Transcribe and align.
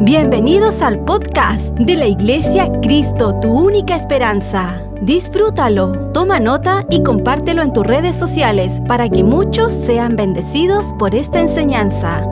Bienvenidos 0.00 0.80
al 0.80 1.04
podcast 1.04 1.76
de 1.76 1.96
la 1.96 2.06
Iglesia 2.06 2.68
Cristo, 2.82 3.34
tu 3.40 3.48
única 3.50 3.96
esperanza. 3.96 4.80
Disfrútalo, 5.02 6.12
toma 6.14 6.38
nota 6.38 6.84
y 6.88 7.02
compártelo 7.02 7.62
en 7.62 7.72
tus 7.72 7.84
redes 7.84 8.14
sociales 8.14 8.74
para 8.86 9.08
que 9.08 9.24
muchos 9.24 9.74
sean 9.74 10.14
bendecidos 10.14 10.86
por 11.00 11.16
esta 11.16 11.40
enseñanza. 11.40 12.30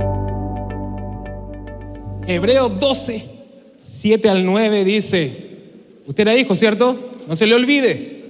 Hebreos 2.29 2.79
12, 2.79 3.25
7 3.77 4.29
al 4.29 4.47
9 4.47 4.85
dice, 4.85 5.33
usted 6.07 6.21
era 6.21 6.37
hijo, 6.37 6.55
¿cierto? 6.55 6.97
No 7.27 7.35
se 7.35 7.49
le 7.49 7.57
olvide. 7.57 8.23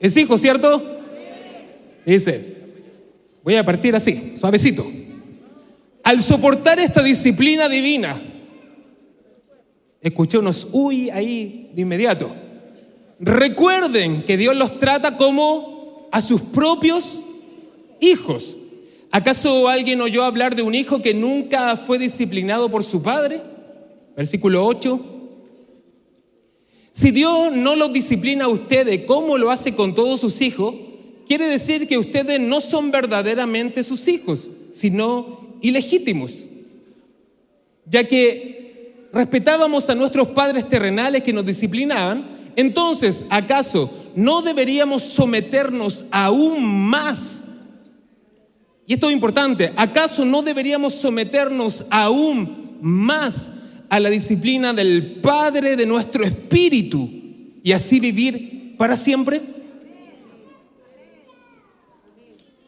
Es 0.00 0.16
hijo, 0.16 0.36
¿cierto? 0.36 0.82
Dice, 2.04 2.56
voy 3.44 3.54
a 3.54 3.64
partir 3.64 3.94
así, 3.94 4.34
suavecito. 4.36 4.84
Al 6.02 6.20
soportar 6.20 6.80
esta 6.80 7.00
disciplina 7.00 7.68
divina, 7.68 8.20
escuché 10.00 10.38
unos 10.38 10.68
uy 10.72 11.10
ahí 11.10 11.70
de 11.74 11.82
inmediato. 11.82 12.30
Recuerden 13.18 14.22
que 14.22 14.36
Dios 14.36 14.56
los 14.56 14.78
trata 14.78 15.16
como 15.16 16.08
a 16.10 16.20
sus 16.20 16.40
propios 16.40 17.20
hijos. 18.00 18.56
¿Acaso 19.10 19.68
alguien 19.68 20.00
oyó 20.00 20.24
hablar 20.24 20.54
de 20.54 20.62
un 20.62 20.74
hijo 20.74 21.02
que 21.02 21.14
nunca 21.14 21.76
fue 21.76 21.98
disciplinado 21.98 22.70
por 22.70 22.84
su 22.84 23.02
padre? 23.02 23.40
Versículo 24.16 24.64
8. 24.64 25.18
Si 26.90 27.10
Dios 27.10 27.52
no 27.52 27.76
los 27.76 27.92
disciplina 27.92 28.46
a 28.46 28.48
ustedes 28.48 29.04
como 29.04 29.38
lo 29.38 29.50
hace 29.50 29.74
con 29.74 29.94
todos 29.94 30.20
sus 30.20 30.40
hijos, 30.40 30.74
quiere 31.26 31.46
decir 31.46 31.86
que 31.86 31.98
ustedes 31.98 32.40
no 32.40 32.60
son 32.60 32.90
verdaderamente 32.90 33.82
sus 33.82 34.08
hijos, 34.08 34.48
sino 34.72 35.56
ilegítimos. 35.60 36.46
Ya 37.84 38.04
que 38.04 38.59
respetábamos 39.12 39.88
a 39.90 39.94
nuestros 39.94 40.28
padres 40.28 40.68
terrenales 40.68 41.22
que 41.22 41.32
nos 41.32 41.44
disciplinaban, 41.44 42.24
entonces, 42.56 43.26
¿acaso 43.30 43.90
no 44.14 44.42
deberíamos 44.42 45.02
someternos 45.02 46.06
aún 46.10 46.64
más? 46.64 47.44
Y 48.86 48.94
esto 48.94 49.08
es 49.08 49.12
importante, 49.14 49.72
¿acaso 49.76 50.24
no 50.24 50.42
deberíamos 50.42 50.94
someternos 50.94 51.86
aún 51.90 52.78
más 52.80 53.52
a 53.88 54.00
la 54.00 54.10
disciplina 54.10 54.72
del 54.72 55.20
Padre 55.20 55.76
de 55.76 55.86
nuestro 55.86 56.24
espíritu 56.24 57.08
y 57.62 57.72
así 57.72 58.00
vivir 58.00 58.74
para 58.76 58.96
siempre? 58.96 59.40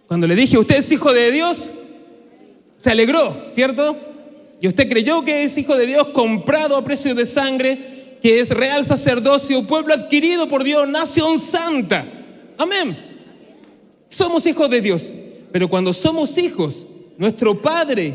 Cuando 0.06 0.26
le 0.26 0.34
dije, 0.34 0.58
usted 0.58 0.76
es 0.76 0.92
hijo 0.92 1.12
de 1.12 1.30
Dios, 1.32 1.72
se 2.76 2.90
alegró, 2.90 3.46
¿cierto? 3.48 4.11
Y 4.62 4.68
usted 4.68 4.88
creyó 4.88 5.24
que 5.24 5.42
es 5.42 5.58
hijo 5.58 5.76
de 5.76 5.88
Dios, 5.88 6.06
comprado 6.12 6.76
a 6.76 6.84
precio 6.84 7.16
de 7.16 7.26
sangre, 7.26 8.18
que 8.22 8.38
es 8.38 8.50
real 8.50 8.84
sacerdocio, 8.84 9.66
pueblo 9.66 9.92
adquirido 9.92 10.46
por 10.46 10.62
Dios, 10.62 10.88
nación 10.88 11.40
santa. 11.40 12.06
Amén. 12.56 12.96
Somos 14.08 14.46
hijos 14.46 14.70
de 14.70 14.80
Dios. 14.80 15.14
Pero 15.50 15.68
cuando 15.68 15.92
somos 15.92 16.38
hijos, 16.38 16.86
nuestro 17.18 17.60
Padre 17.60 18.14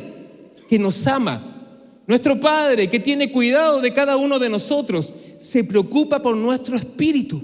que 0.70 0.80
nos 0.80 1.06
ama, 1.06 1.66
nuestro 2.08 2.40
Padre 2.40 2.90
que 2.90 3.02
tiene 3.02 3.30
cuidado 3.30 3.82
de 3.82 3.92
cada 3.92 4.16
uno 4.16 4.40
de 4.40 4.48
nosotros, 4.48 5.14
se 5.38 5.66
preocupa 5.66 6.22
por 6.22 6.38
nuestro 6.38 6.78
espíritu, 6.78 7.44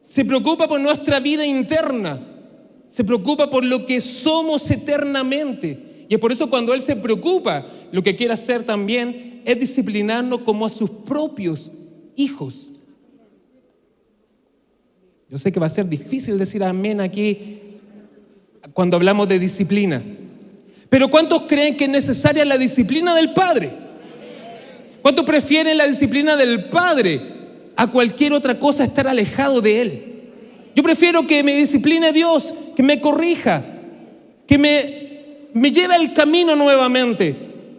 se 0.00 0.24
preocupa 0.24 0.66
por 0.66 0.80
nuestra 0.80 1.20
vida 1.20 1.44
interna, 1.44 2.18
se 2.88 3.04
preocupa 3.04 3.50
por 3.50 3.64
lo 3.64 3.84
que 3.84 4.00
somos 4.00 4.70
eternamente. 4.70 5.87
Y 6.08 6.14
es 6.14 6.20
por 6.20 6.32
eso 6.32 6.48
cuando 6.48 6.72
Él 6.72 6.80
se 6.80 6.96
preocupa, 6.96 7.66
lo 7.92 8.02
que 8.02 8.16
quiere 8.16 8.32
hacer 8.32 8.64
también 8.64 9.42
es 9.44 9.60
disciplinarnos 9.60 10.40
como 10.40 10.64
a 10.64 10.70
sus 10.70 10.90
propios 10.90 11.72
hijos. 12.16 12.68
Yo 15.30 15.38
sé 15.38 15.52
que 15.52 15.60
va 15.60 15.66
a 15.66 15.70
ser 15.70 15.86
difícil 15.86 16.38
decir 16.38 16.64
amén 16.64 17.00
aquí 17.00 17.60
cuando 18.72 18.96
hablamos 18.96 19.28
de 19.28 19.38
disciplina. 19.38 20.02
Pero 20.88 21.10
¿cuántos 21.10 21.42
creen 21.42 21.76
que 21.76 21.84
es 21.84 21.90
necesaria 21.90 22.44
la 22.46 22.56
disciplina 22.56 23.14
del 23.14 23.34
Padre? 23.34 23.70
¿Cuántos 25.02 25.26
prefieren 25.26 25.76
la 25.76 25.86
disciplina 25.86 26.36
del 26.36 26.64
Padre 26.64 27.20
a 27.76 27.86
cualquier 27.90 28.32
otra 28.32 28.58
cosa 28.58 28.84
estar 28.84 29.06
alejado 29.06 29.60
de 29.60 29.80
Él? 29.82 30.04
Yo 30.74 30.82
prefiero 30.82 31.26
que 31.26 31.42
me 31.42 31.56
discipline 31.56 32.12
Dios, 32.12 32.54
que 32.74 32.82
me 32.82 33.00
corrija, 33.00 33.64
que 34.46 34.56
me, 34.56 34.97
me 35.58 35.72
lleve 35.72 35.94
al 35.94 36.12
camino 36.14 36.54
nuevamente, 36.56 37.34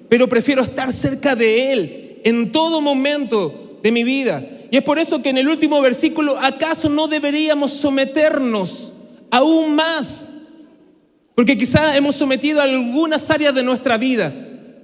pero 0.10 0.28
prefiero 0.28 0.62
estar 0.62 0.92
cerca 0.92 1.36
de 1.36 1.72
Él 1.72 2.22
en 2.24 2.52
todo 2.52 2.82
momento 2.82 3.80
de 3.82 3.92
mi 3.92 4.04
vida. 4.04 4.44
Y 4.72 4.78
es 4.78 4.84
por 4.84 5.00
eso 5.00 5.22
que 5.22 5.30
en 5.30 5.38
el 5.38 5.50
último 5.50 5.82
versículo, 5.82 6.38
¿acaso 6.40 6.90
no 6.90 7.08
deberíamos 7.08 7.72
someternos 7.72 8.94
aún 9.32 9.76
más? 9.76 10.34
Porque 11.36 11.58
quizás 11.58 11.96
hemos 11.96 12.16
sometido 12.16 12.62
algunas 12.62 13.30
áreas 13.30 13.56
de 13.56 13.64
nuestra 13.64 13.98
vida, 13.98 14.34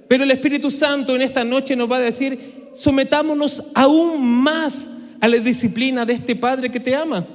pero 0.08 0.24
el 0.24 0.30
Espíritu 0.30 0.70
Santo 0.70 1.14
en 1.14 1.22
esta 1.22 1.44
noche 1.44 1.76
nos 1.76 1.90
va 1.90 1.98
a 1.98 2.00
decir, 2.00 2.70
sometámonos 2.72 3.64
aún 3.74 4.24
más 4.24 4.90
a 5.20 5.28
la 5.28 5.38
disciplina 5.38 6.04
de 6.04 6.14
este 6.14 6.34
Padre 6.34 6.70
que 6.70 6.80
te 6.80 6.94
ama. 6.94 7.26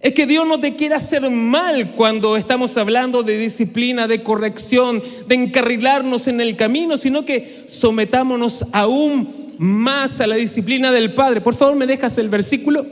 Es 0.00 0.12
que 0.12 0.26
Dios 0.26 0.46
no 0.46 0.60
te 0.60 0.76
quiere 0.76 0.94
hacer 0.94 1.28
mal 1.30 1.92
cuando 1.92 2.36
estamos 2.36 2.76
hablando 2.76 3.22
de 3.22 3.38
disciplina, 3.38 4.06
de 4.06 4.22
corrección, 4.22 5.02
de 5.26 5.34
encarrilarnos 5.34 6.28
en 6.28 6.40
el 6.40 6.56
camino, 6.56 6.96
sino 6.96 7.24
que 7.24 7.64
sometámonos 7.66 8.66
aún 8.72 9.54
más 9.58 10.20
a 10.20 10.26
la 10.26 10.36
disciplina 10.36 10.92
del 10.92 11.14
Padre. 11.14 11.40
Por 11.40 11.54
favor, 11.54 11.76
me 11.76 11.86
dejas 11.86 12.18
el 12.18 12.28
versículo. 12.28 12.86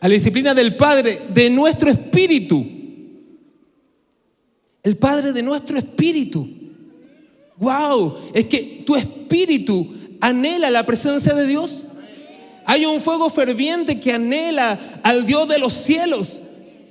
A 0.00 0.08
la 0.08 0.14
disciplina 0.14 0.54
del 0.54 0.76
Padre, 0.76 1.20
de 1.32 1.48
nuestro 1.48 1.90
espíritu. 1.90 2.66
El 4.82 4.96
Padre 4.96 5.32
de 5.32 5.42
nuestro 5.42 5.78
espíritu. 5.78 6.48
Wow, 7.56 8.16
es 8.34 8.46
que 8.46 8.82
tu 8.84 8.96
espíritu 8.96 9.86
anhela 10.20 10.70
la 10.70 10.84
presencia 10.84 11.34
de 11.34 11.46
Dios. 11.46 11.86
Hay 12.64 12.84
un 12.84 13.00
fuego 13.00 13.28
ferviente 13.30 13.98
que 13.98 14.12
anhela 14.12 14.78
al 15.02 15.26
Dios 15.26 15.48
de 15.48 15.58
los 15.58 15.72
cielos. 15.72 16.40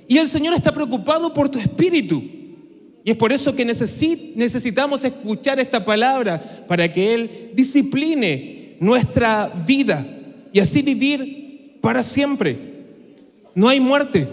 Y 0.08 0.18
el 0.18 0.28
Señor 0.28 0.54
está 0.54 0.72
preocupado 0.72 1.32
por 1.32 1.48
tu 1.48 1.58
espíritu. 1.58 2.22
Y 3.04 3.10
es 3.10 3.16
por 3.16 3.32
eso 3.32 3.54
que 3.56 3.64
necesitamos 3.64 5.04
escuchar 5.04 5.58
esta 5.58 5.84
palabra 5.84 6.40
para 6.68 6.90
que 6.92 7.14
Él 7.14 7.50
discipline 7.54 8.76
nuestra 8.78 9.50
vida 9.66 10.06
y 10.52 10.60
así 10.60 10.82
vivir 10.82 11.78
para 11.80 12.02
siempre. 12.02 12.56
No 13.54 13.68
hay 13.68 13.80
muerte. 13.80 14.28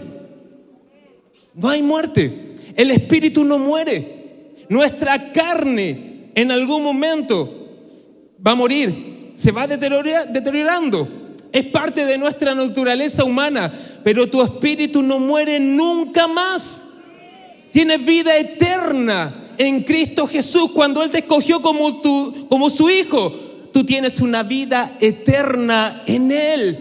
No 1.54 1.68
hay 1.68 1.82
muerte. 1.82 2.54
El 2.76 2.90
espíritu 2.90 3.44
no 3.44 3.58
muere. 3.58 4.52
Nuestra 4.68 5.32
carne 5.32 6.30
en 6.34 6.52
algún 6.52 6.82
momento 6.82 7.86
va 8.46 8.52
a 8.52 8.56
morir. 8.56 9.30
Se 9.32 9.50
va 9.50 9.66
deteriorando 9.66 11.19
es 11.52 11.64
parte 11.66 12.04
de 12.04 12.18
nuestra 12.18 12.54
naturaleza 12.54 13.24
humana, 13.24 13.72
pero 14.04 14.28
tu 14.28 14.42
espíritu 14.42 15.02
no 15.02 15.18
muere 15.18 15.58
nunca 15.58 16.26
más. 16.26 16.84
Tienes 17.72 18.04
vida 18.04 18.36
eterna 18.36 19.52
en 19.58 19.82
Cristo 19.82 20.26
Jesús 20.26 20.70
cuando 20.72 21.02
Él 21.02 21.10
te 21.10 21.18
escogió 21.18 21.60
como, 21.60 22.00
tu, 22.00 22.46
como 22.48 22.70
su 22.70 22.90
hijo. 22.90 23.32
Tú 23.72 23.84
tienes 23.84 24.20
una 24.20 24.42
vida 24.42 24.96
eterna 25.00 26.02
en 26.06 26.32
Él. 26.32 26.78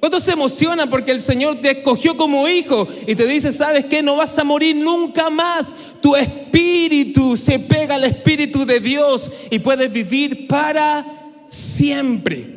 ¿Cuántos 0.00 0.24
se 0.24 0.32
emocionan 0.32 0.90
porque 0.90 1.10
el 1.10 1.20
Señor 1.20 1.60
te 1.60 1.70
escogió 1.70 2.16
como 2.16 2.48
hijo 2.48 2.86
y 3.06 3.14
te 3.14 3.26
dice, 3.26 3.50
sabes 3.52 3.86
que 3.86 4.02
no 4.02 4.16
vas 4.16 4.38
a 4.38 4.44
morir 4.44 4.76
nunca 4.76 5.30
más? 5.30 5.74
Tu 6.00 6.14
espíritu 6.14 7.36
se 7.36 7.58
pega 7.58 7.96
al 7.96 8.04
espíritu 8.04 8.64
de 8.64 8.78
Dios 8.80 9.30
y 9.50 9.58
puedes 9.58 9.92
vivir 9.92 10.46
para 10.46 11.04
siempre. 11.48 12.55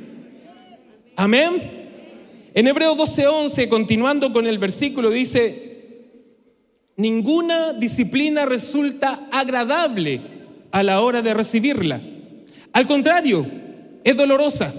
Amén. 1.19 1.51
En 2.53 2.65
Hebreo 2.65 2.95
12:11, 2.95 3.67
continuando 3.67 4.31
con 4.31 4.47
el 4.47 4.57
versículo, 4.57 5.09
dice, 5.09 6.05
ninguna 6.95 7.73
disciplina 7.73 8.45
resulta 8.45 9.27
agradable 9.29 10.21
a 10.71 10.81
la 10.81 11.01
hora 11.01 11.21
de 11.21 11.33
recibirla. 11.33 11.99
Al 12.71 12.87
contrario, 12.87 13.45
es 14.01 14.15
dolorosa. 14.15 14.73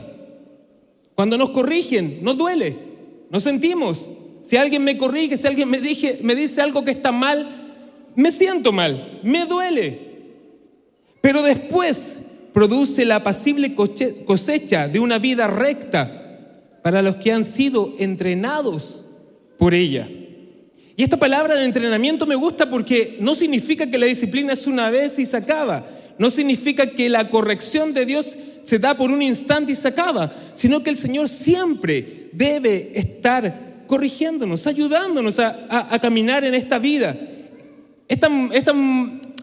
Cuando 1.14 1.36
nos 1.36 1.50
corrigen, 1.50 2.20
nos 2.22 2.38
duele, 2.38 2.74
nos 3.28 3.42
sentimos. 3.42 4.08
Si 4.40 4.56
alguien 4.56 4.82
me 4.82 4.96
corrige, 4.96 5.36
si 5.36 5.46
alguien 5.46 5.68
me, 5.68 5.78
me 6.22 6.34
dice 6.34 6.62
algo 6.62 6.84
que 6.84 6.92
está 6.92 7.12
mal, 7.12 7.46
me 8.16 8.32
siento 8.32 8.72
mal, 8.72 9.20
me 9.22 9.44
duele. 9.44 9.98
Pero 11.20 11.42
después 11.42 12.28
produce 12.54 13.04
la 13.04 13.16
apacible 13.16 13.74
cosecha 13.74 14.88
de 14.88 15.00
una 15.00 15.18
vida 15.18 15.46
recta 15.46 16.16
para 16.82 17.02
los 17.02 17.16
que 17.16 17.32
han 17.32 17.44
sido 17.44 17.94
entrenados 17.98 19.06
por 19.58 19.74
ella. 19.74 20.08
Y 20.96 21.02
esta 21.02 21.16
palabra 21.16 21.54
de 21.54 21.64
entrenamiento 21.64 22.26
me 22.26 22.34
gusta 22.34 22.68
porque 22.68 23.16
no 23.20 23.34
significa 23.34 23.90
que 23.90 23.98
la 23.98 24.06
disciplina 24.06 24.52
es 24.52 24.66
una 24.66 24.90
vez 24.90 25.18
y 25.18 25.26
se 25.26 25.36
acaba. 25.36 25.86
no 26.18 26.28
significa 26.28 26.90
que 26.90 27.08
la 27.08 27.30
corrección 27.30 27.94
de 27.94 28.04
Dios 28.04 28.36
se 28.62 28.78
da 28.78 28.94
por 28.94 29.10
un 29.10 29.22
instante 29.22 29.72
y 29.72 29.74
se 29.74 29.88
acaba, 29.88 30.30
sino 30.52 30.82
que 30.82 30.90
el 30.90 30.98
Señor 30.98 31.30
siempre 31.30 32.28
debe 32.32 32.92
estar 32.94 33.84
corrigiéndonos, 33.86 34.66
ayudándonos 34.66 35.38
a, 35.38 35.98
caminar 36.00 36.44
en 36.44 36.54
esta 36.54 36.78
vida. 36.78 37.16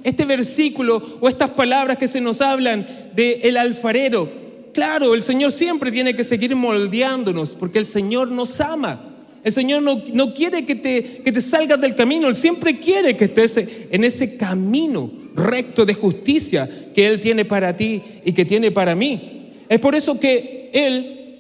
este 0.04 0.25
versículo 0.25 1.18
o 1.19 1.28
estas 1.28 1.50
palabras 1.50 1.98
que 1.98 2.07
se 2.07 2.22
nos 2.22 2.40
hablan 2.42 2.88
de 3.16 3.42
el 3.44 3.57
alfarero, 3.57 4.30
claro, 4.78 5.16
el 5.16 5.24
Señor 5.24 5.52
siempre 5.52 5.92
tiene 5.92 6.16
que 6.16 6.24
seguir 6.24 6.56
moldeándonos 6.56 7.56
porque 7.56 7.80
el 7.80 7.88
Señor 7.88 8.28
nos 8.28 8.62
ama. 8.62 9.02
El 9.44 9.52
Señor 9.52 9.82
no, 9.82 10.04
no 10.14 10.36
quiere 10.36 10.68
que 10.68 10.76
te, 10.76 11.24
que 11.24 11.32
te 11.32 11.42
salgas 11.42 11.82
del 11.82 11.96
camino, 11.96 12.28
Él 12.28 12.36
siempre 12.36 12.78
quiere 12.78 13.18
que 13.18 13.26
estés 13.26 13.58
en 13.58 14.04
ese 14.04 14.38
camino 14.38 15.12
recto 15.34 15.84
de 15.84 15.96
justicia 15.96 16.70
que 16.94 17.08
Él 17.08 17.20
tiene 17.20 17.44
para 17.44 17.76
ti 17.76 18.04
y 18.24 18.34
que 18.34 18.46
tiene 18.46 18.70
para 18.70 18.94
mí. 18.94 19.48
Es 19.68 19.80
por 19.80 19.96
eso 19.96 20.20
que 20.20 20.70
Él 20.72 21.40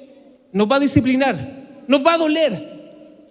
nos 0.51 0.67
va 0.67 0.77
a 0.77 0.79
disciplinar, 0.79 1.83
nos 1.87 2.03
va 2.03 2.15
a 2.15 2.17
doler. 2.17 2.77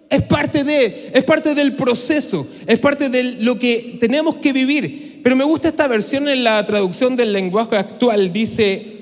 Es 0.09 0.21
parte 0.23 0.63
de, 0.63 1.11
es 1.13 1.23
parte 1.25 1.53
del 1.53 1.73
proceso, 1.73 2.47
es 2.65 2.79
parte 2.79 3.09
de 3.09 3.23
lo 3.23 3.59
que 3.59 3.97
tenemos 3.99 4.35
que 4.35 4.53
vivir. 4.53 5.19
Pero 5.21 5.35
me 5.35 5.43
gusta 5.43 5.67
esta 5.67 5.85
versión 5.87 6.29
en 6.29 6.45
la 6.45 6.65
traducción 6.65 7.17
del 7.17 7.33
lenguaje 7.33 7.75
actual. 7.75 8.31
Dice, 8.31 8.96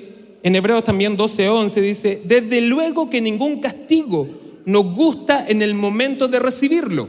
en 0.46 0.54
Hebreos 0.54 0.84
también 0.84 1.16
12:11, 1.16 1.80
dice, 1.80 2.22
desde 2.24 2.60
luego 2.60 3.10
que 3.10 3.20
ningún 3.20 3.60
castigo 3.60 4.28
nos 4.64 4.94
gusta 4.94 5.44
en 5.48 5.60
el 5.62 5.74
momento 5.74 6.28
de 6.28 6.38
recibirlo, 6.38 7.08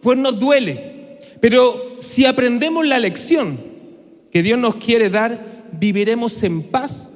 pues 0.00 0.18
nos 0.18 0.40
duele. 0.40 1.18
Pero 1.40 1.96
si 1.98 2.24
aprendemos 2.24 2.86
la 2.86 2.98
lección 2.98 3.58
que 4.30 4.42
Dios 4.42 4.58
nos 4.58 4.76
quiere 4.76 5.10
dar, 5.10 5.68
viviremos 5.72 6.42
en 6.42 6.62
paz 6.62 7.14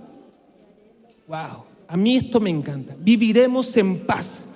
Wow, 1.28 1.64
a 1.86 1.96
mí 1.98 2.16
esto 2.16 2.40
me 2.40 2.48
encanta. 2.48 2.96
Viviremos 2.98 3.76
en 3.76 3.98
paz 3.98 4.54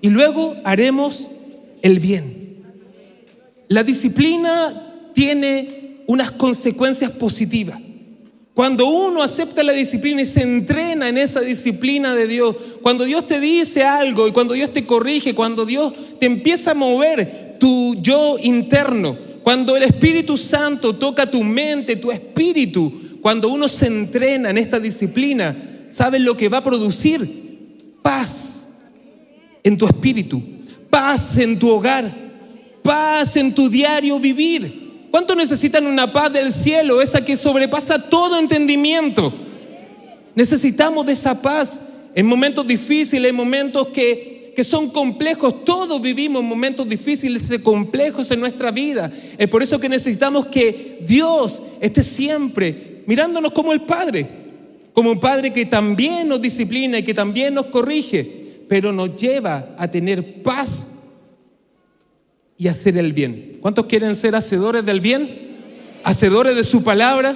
y 0.00 0.08
luego 0.08 0.56
haremos 0.64 1.30
el 1.82 1.98
bien. 1.98 2.64
La 3.68 3.84
disciplina 3.84 5.10
tiene 5.12 6.02
unas 6.06 6.30
consecuencias 6.30 7.10
positivas. 7.10 7.78
Cuando 8.54 8.86
uno 8.86 9.22
acepta 9.22 9.62
la 9.62 9.72
disciplina 9.72 10.22
y 10.22 10.26
se 10.26 10.42
entrena 10.42 11.08
en 11.08 11.18
esa 11.18 11.40
disciplina 11.40 12.14
de 12.14 12.26
Dios, 12.26 12.56
cuando 12.82 13.04
Dios 13.04 13.26
te 13.26 13.40
dice 13.40 13.84
algo 13.84 14.26
y 14.26 14.32
cuando 14.32 14.54
Dios 14.54 14.72
te 14.72 14.86
corrige, 14.86 15.34
cuando 15.34 15.64
Dios 15.64 15.92
te 16.18 16.26
empieza 16.26 16.72
a 16.72 16.74
mover 16.74 17.56
tu 17.58 17.96
yo 18.02 18.36
interno, 18.42 19.16
cuando 19.42 19.76
el 19.76 19.84
Espíritu 19.84 20.36
Santo 20.36 20.94
toca 20.96 21.30
tu 21.30 21.42
mente, 21.42 21.96
tu 21.96 22.10
espíritu, 22.10 22.92
cuando 23.20 23.48
uno 23.48 23.68
se 23.68 23.86
entrena 23.86 24.50
en 24.50 24.58
esta 24.58 24.80
disciplina, 24.80 25.56
¿sabes 25.88 26.20
lo 26.20 26.36
que 26.36 26.48
va 26.48 26.58
a 26.58 26.64
producir? 26.64 27.96
Paz 28.02 28.68
en 29.62 29.76
tu 29.76 29.86
espíritu, 29.86 30.42
paz 30.88 31.38
en 31.38 31.58
tu 31.58 31.68
hogar, 31.68 32.10
paz 32.82 33.36
en 33.36 33.54
tu 33.54 33.68
diario 33.68 34.18
vivir. 34.18 34.79
¿Cuánto 35.10 35.34
necesitan 35.34 35.86
una 35.86 36.12
paz 36.12 36.32
del 36.32 36.52
cielo, 36.52 37.02
esa 37.02 37.24
que 37.24 37.36
sobrepasa 37.36 38.08
todo 38.08 38.38
entendimiento? 38.38 39.32
Necesitamos 40.34 41.06
de 41.06 41.12
esa 41.12 41.40
paz 41.40 41.80
en 42.14 42.26
momentos 42.26 42.66
difíciles, 42.66 43.30
en 43.30 43.36
momentos 43.36 43.88
que, 43.88 44.52
que 44.54 44.62
son 44.62 44.90
complejos. 44.90 45.64
Todos 45.64 46.00
vivimos 46.00 46.42
momentos 46.42 46.88
difíciles 46.88 47.50
y 47.50 47.58
complejos 47.58 48.30
en 48.30 48.40
nuestra 48.40 48.70
vida. 48.70 49.10
Es 49.36 49.48
por 49.48 49.62
eso 49.62 49.80
que 49.80 49.88
necesitamos 49.88 50.46
que 50.46 50.98
Dios 51.06 51.62
esté 51.80 52.02
siempre 52.02 53.02
mirándonos 53.06 53.52
como 53.52 53.72
el 53.72 53.80
Padre 53.80 54.40
como 54.92 55.12
un 55.12 55.20
padre 55.20 55.52
que 55.52 55.66
también 55.66 56.28
nos 56.28 56.42
disciplina 56.42 56.98
y 56.98 57.02
que 57.02 57.14
también 57.14 57.54
nos 57.54 57.66
corrige, 57.66 58.64
pero 58.68 58.92
nos 58.92 59.16
lleva 59.16 59.74
a 59.78 59.88
tener 59.88 60.42
paz 60.42 60.99
y 62.60 62.68
hacer 62.68 62.98
el 62.98 63.14
bien. 63.14 63.56
¿Cuántos 63.62 63.86
quieren 63.86 64.14
ser 64.14 64.36
hacedores 64.36 64.84
del 64.84 65.00
bien? 65.00 65.30
¿Hacedores 66.04 66.54
de 66.54 66.62
su 66.62 66.84
palabra? 66.84 67.34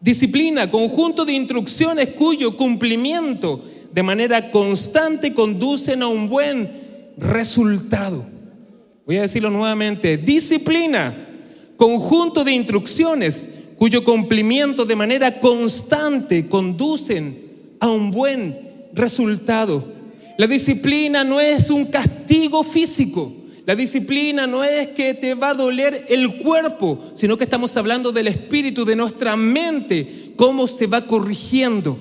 Disciplina, 0.00 0.70
conjunto 0.70 1.26
de 1.26 1.34
instrucciones 1.34 2.08
cuyo 2.16 2.56
cumplimiento 2.56 3.62
de 3.92 4.02
manera 4.02 4.50
constante 4.50 5.34
conducen 5.34 6.02
a 6.02 6.06
un 6.06 6.26
buen 6.26 6.70
resultado. 7.18 8.24
Voy 9.04 9.18
a 9.18 9.22
decirlo 9.22 9.50
nuevamente, 9.50 10.16
disciplina, 10.16 11.28
conjunto 11.76 12.44
de 12.44 12.52
instrucciones 12.52 13.64
cuyo 13.76 14.04
cumplimiento 14.04 14.86
de 14.86 14.96
manera 14.96 15.38
constante 15.38 16.46
conducen 16.48 17.76
a 17.78 17.90
un 17.90 18.10
buen 18.10 18.58
resultado. 18.94 19.84
La 20.38 20.46
disciplina 20.46 21.24
no 21.24 21.38
es 21.40 21.68
un 21.68 21.84
castigo 21.84 22.64
físico. 22.64 23.42
La 23.66 23.74
disciplina 23.74 24.46
no 24.46 24.62
es 24.62 24.88
que 24.90 25.12
te 25.14 25.34
va 25.34 25.50
a 25.50 25.54
doler 25.54 26.06
el 26.08 26.36
cuerpo, 26.36 27.00
sino 27.14 27.36
que 27.36 27.42
estamos 27.42 27.76
hablando 27.76 28.12
del 28.12 28.28
espíritu, 28.28 28.84
de 28.84 28.94
nuestra 28.94 29.36
mente, 29.36 30.32
cómo 30.36 30.68
se 30.68 30.86
va 30.86 31.04
corrigiendo, 31.04 31.98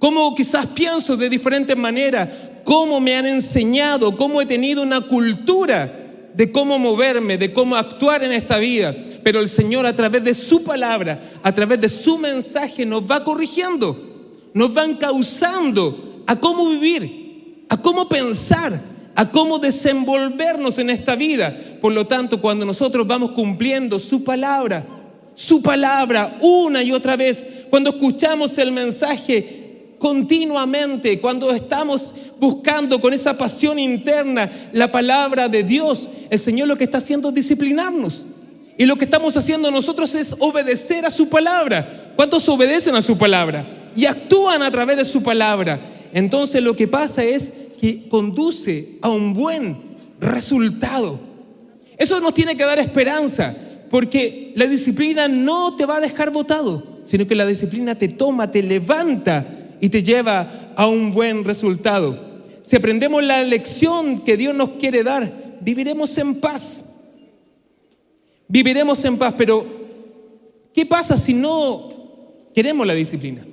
cómo 0.00 0.34
quizás 0.34 0.66
pienso 0.66 1.16
de 1.16 1.30
diferentes 1.30 1.76
maneras, 1.76 2.28
cómo 2.64 2.98
me 2.98 3.14
han 3.14 3.26
enseñado, 3.26 4.16
cómo 4.16 4.42
he 4.42 4.46
tenido 4.46 4.82
una 4.82 5.02
cultura 5.02 6.00
de 6.34 6.50
cómo 6.50 6.80
moverme, 6.80 7.38
de 7.38 7.52
cómo 7.52 7.76
actuar 7.76 8.24
en 8.24 8.32
esta 8.32 8.58
vida. 8.58 8.92
Pero 9.22 9.38
el 9.38 9.48
Señor 9.48 9.86
a 9.86 9.94
través 9.94 10.24
de 10.24 10.34
su 10.34 10.64
palabra, 10.64 11.20
a 11.44 11.54
través 11.54 11.80
de 11.80 11.88
su 11.88 12.18
mensaje 12.18 12.84
nos 12.84 13.08
va 13.08 13.22
corrigiendo, 13.22 13.96
nos 14.52 14.76
va 14.76 14.84
causando 14.98 16.24
a 16.26 16.34
cómo 16.40 16.70
vivir, 16.70 17.66
a 17.68 17.76
cómo 17.80 18.08
pensar, 18.08 18.93
a 19.14 19.30
cómo 19.30 19.58
desenvolvernos 19.58 20.78
en 20.78 20.90
esta 20.90 21.14
vida. 21.14 21.56
Por 21.80 21.92
lo 21.92 22.06
tanto, 22.06 22.40
cuando 22.40 22.66
nosotros 22.66 23.06
vamos 23.06 23.32
cumpliendo 23.32 23.98
su 23.98 24.24
palabra, 24.24 24.86
su 25.34 25.62
palabra 25.62 26.38
una 26.40 26.82
y 26.82 26.92
otra 26.92 27.16
vez, 27.16 27.46
cuando 27.70 27.90
escuchamos 27.90 28.56
el 28.58 28.72
mensaje 28.72 29.96
continuamente, 29.98 31.20
cuando 31.20 31.50
estamos 31.52 32.14
buscando 32.38 33.00
con 33.00 33.14
esa 33.14 33.38
pasión 33.38 33.78
interna 33.78 34.50
la 34.72 34.90
palabra 34.90 35.48
de 35.48 35.62
Dios, 35.62 36.08
el 36.30 36.38
Señor 36.38 36.68
lo 36.68 36.76
que 36.76 36.84
está 36.84 36.98
haciendo 36.98 37.28
es 37.28 37.34
disciplinarnos. 37.34 38.26
Y 38.76 38.86
lo 38.86 38.96
que 38.96 39.04
estamos 39.04 39.36
haciendo 39.36 39.70
nosotros 39.70 40.14
es 40.14 40.34
obedecer 40.40 41.06
a 41.06 41.10
su 41.10 41.28
palabra. 41.28 42.12
¿Cuántos 42.16 42.48
obedecen 42.48 42.96
a 42.96 43.02
su 43.02 43.16
palabra? 43.16 43.64
Y 43.94 44.06
actúan 44.06 44.62
a 44.62 44.70
través 44.70 44.96
de 44.96 45.04
su 45.04 45.22
palabra. 45.22 45.80
Entonces 46.12 46.62
lo 46.62 46.74
que 46.74 46.88
pasa 46.88 47.22
es 47.22 47.52
que 47.84 48.08
conduce 48.08 48.96
a 49.02 49.10
un 49.10 49.34
buen 49.34 49.76
resultado. 50.18 51.20
Eso 51.98 52.18
nos 52.18 52.32
tiene 52.32 52.56
que 52.56 52.64
dar 52.64 52.78
esperanza, 52.78 53.54
porque 53.90 54.54
la 54.56 54.64
disciplina 54.64 55.28
no 55.28 55.76
te 55.76 55.84
va 55.84 55.98
a 55.98 56.00
dejar 56.00 56.30
votado, 56.30 56.82
sino 57.02 57.26
que 57.26 57.34
la 57.34 57.44
disciplina 57.44 57.94
te 57.94 58.08
toma, 58.08 58.50
te 58.50 58.62
levanta 58.62 59.76
y 59.82 59.90
te 59.90 60.02
lleva 60.02 60.72
a 60.74 60.86
un 60.86 61.12
buen 61.12 61.44
resultado. 61.44 62.42
Si 62.62 62.74
aprendemos 62.74 63.22
la 63.22 63.44
lección 63.44 64.20
que 64.20 64.38
Dios 64.38 64.54
nos 64.54 64.70
quiere 64.80 65.02
dar, 65.02 65.30
viviremos 65.60 66.16
en 66.16 66.36
paz. 66.36 67.02
Viviremos 68.48 69.04
en 69.04 69.18
paz, 69.18 69.34
pero 69.36 69.62
¿qué 70.72 70.86
pasa 70.86 71.18
si 71.18 71.34
no 71.34 72.48
queremos 72.54 72.86
la 72.86 72.94
disciplina? 72.94 73.46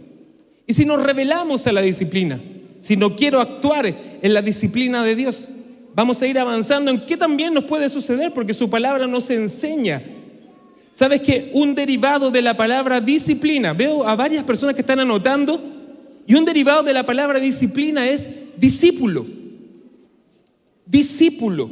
Y 0.65 0.71
si 0.71 0.85
nos 0.85 1.03
revelamos 1.03 1.67
a 1.67 1.73
la 1.73 1.81
disciplina, 1.81 2.39
si 2.81 2.97
no 2.97 3.15
quiero 3.15 3.39
actuar 3.39 3.93
en 4.21 4.33
la 4.33 4.41
disciplina 4.41 5.03
de 5.03 5.15
Dios, 5.15 5.49
vamos 5.95 6.21
a 6.21 6.27
ir 6.27 6.39
avanzando 6.39 6.91
en 6.91 7.05
qué 7.05 7.17
también 7.17 7.53
nos 7.53 7.65
puede 7.65 7.89
suceder, 7.89 8.33
porque 8.33 8.53
su 8.53 8.69
palabra 8.69 9.07
nos 9.07 9.29
enseña. 9.29 10.01
¿Sabes 10.93 11.21
que 11.21 11.51
un 11.53 11.73
derivado 11.73 12.31
de 12.31 12.41
la 12.41 12.55
palabra 12.55 13.01
disciplina, 13.01 13.73
veo 13.73 14.07
a 14.07 14.15
varias 14.15 14.43
personas 14.43 14.75
que 14.75 14.81
están 14.81 14.99
anotando, 14.99 15.61
y 16.27 16.35
un 16.35 16.45
derivado 16.45 16.83
de 16.83 16.93
la 16.93 17.05
palabra 17.05 17.39
disciplina 17.39 18.07
es 18.07 18.29
discípulo. 18.57 19.25
Discípulo. 20.85 21.69